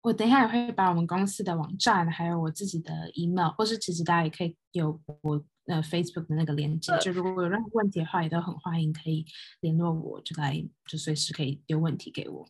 [0.00, 6.96] 我等一下也会把我们公司的网站，还有我自己的 email，或是其实大家也可以有我呃 Facebook 的那个链接。
[6.98, 9.26] 就如果有任何问题的话，也都很欢迎可以
[9.60, 12.48] 联络我，就来就随时可以丢问题给我。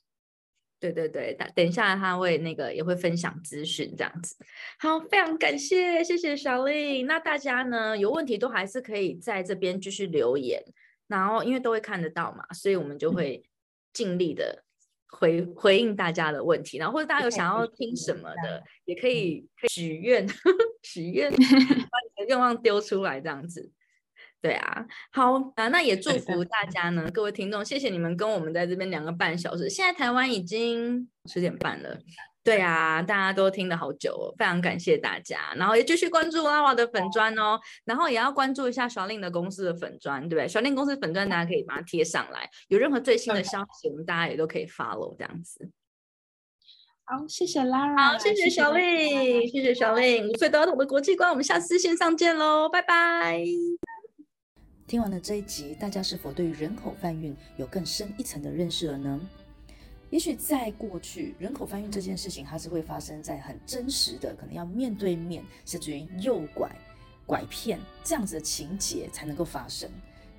[0.78, 4.36] 对对对，等等一下他会那个也会分享资讯这样子。
[4.78, 7.06] 好，非常感谢，谢谢 Charlene。
[7.06, 10.62] 那大家呢有问题都还是可以在这边继续留言，
[11.08, 13.42] 然后因为都会看得到嘛，所以我们就会
[13.92, 14.64] 尽力的。
[15.10, 20.26] 回回应大家的问题，然后或者大家有想要听什么的，也可以许愿
[20.82, 23.70] 许愿， 把你的愿望丢出来这样子。
[24.40, 31.98] 对啊，好啊，那也祝福大家呢，各位听众，谢谢你们跟我们在这边两个半小时，现在台湾已经十点半了。
[32.48, 45.68] 对啊，大家都听了好久哦，非常感谢大家，然后也继续关注 Lara 的粉砖哦，然后也要关注一下 Charlene 的公司的粉砖，对不对？Charlene 公司粉砖大家可以把它贴上来，有任何最新的消息，我们大家也都可以 follow 这样子。
[47.04, 53.44] 好，谢谢 Lara，好，谢谢 Charlene，谢谢 Charlene，五岁都要懂的国际观，我们下次线上见喽，拜拜。
[54.86, 59.20] 听完了这一集，大家是否对于人口贩运有更深一层的认识了呢？
[60.10, 66.70] 也许在过去，人口贩运这件事情，它是会发生在很真实的，可能要面对面，甚至于诱拐、
[67.26, 69.90] 拐骗这样子的情节才能够发生。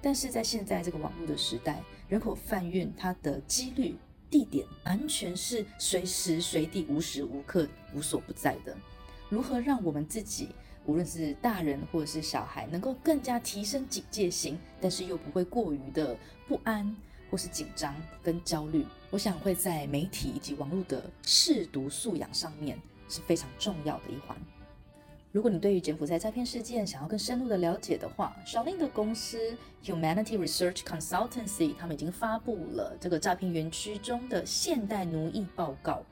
[0.02, 3.96] 但是在现在这个网络的时代，人口贩运它的几率、
[4.30, 8.76] 地点完全是随时随地、无时无刻、无所不在的。
[9.30, 10.50] 如何让我们自己，
[10.88, 16.18] 无论是大人或者是小孩，能够更加提升警戒心，但是又不会过于的
[16.48, 16.96] 不安？
[17.30, 24.38] 或是紧张跟焦虑，我想会在媒体以及网络的识读素养上面是非常重要的一环。
[25.32, 36.04] 如果你对于柬埔寨诈骗事件想要更深入的了解的话，Charlene 的公司 Humanity Research Consultancy 他们已经发布了这个诈骗园区中的现代奴役报告，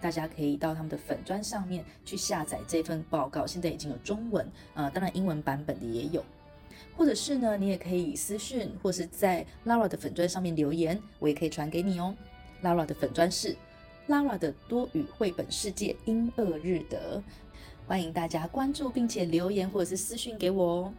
[0.00, 6.24] 大家可以到他们的粉砖上面去下载这份报告，现在已经有中文，呃，当然英文版本的也有。
[6.94, 12.14] 或者是呢，你也可以私讯，或是在 Lara 的粉砖上面留言，我也可以传给你哦。
[12.62, 13.56] Lara 的粉专是
[14.08, 17.22] Lara 的多语绘本世界英二日德，
[17.86, 20.94] 欢迎大家关注并且留言或者是私讯给我哦。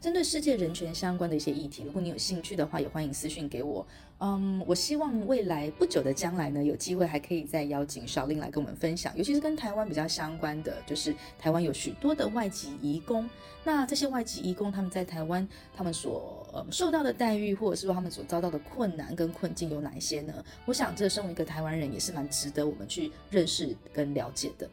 [0.00, 3.84] 针对世界人权相关的一些议题，如果你有兴趣的话，也欢迎私讯给我。
[4.18, 13.28] 嗯，我希望未来不久的将来呢，有机会还可以再邀请 Charlene 来跟我们分享，尤其是跟台湾比较相关的，就是台湾有许多的外籍移工。
[13.64, 15.46] 那这些外籍移工他们在台湾，
[15.76, 20.44] 他们所呃受到的待遇，或者是说他们所遭到的困难跟困境有哪一些呢？
[20.64, 24.68] 我想，这身为一个台湾人，也是蛮值得我们去认识跟了解的。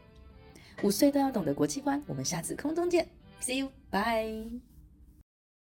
[0.83, 3.07] 五岁都要懂得国际观，我们下次空中见
[3.41, 4.74] ，See you，bye。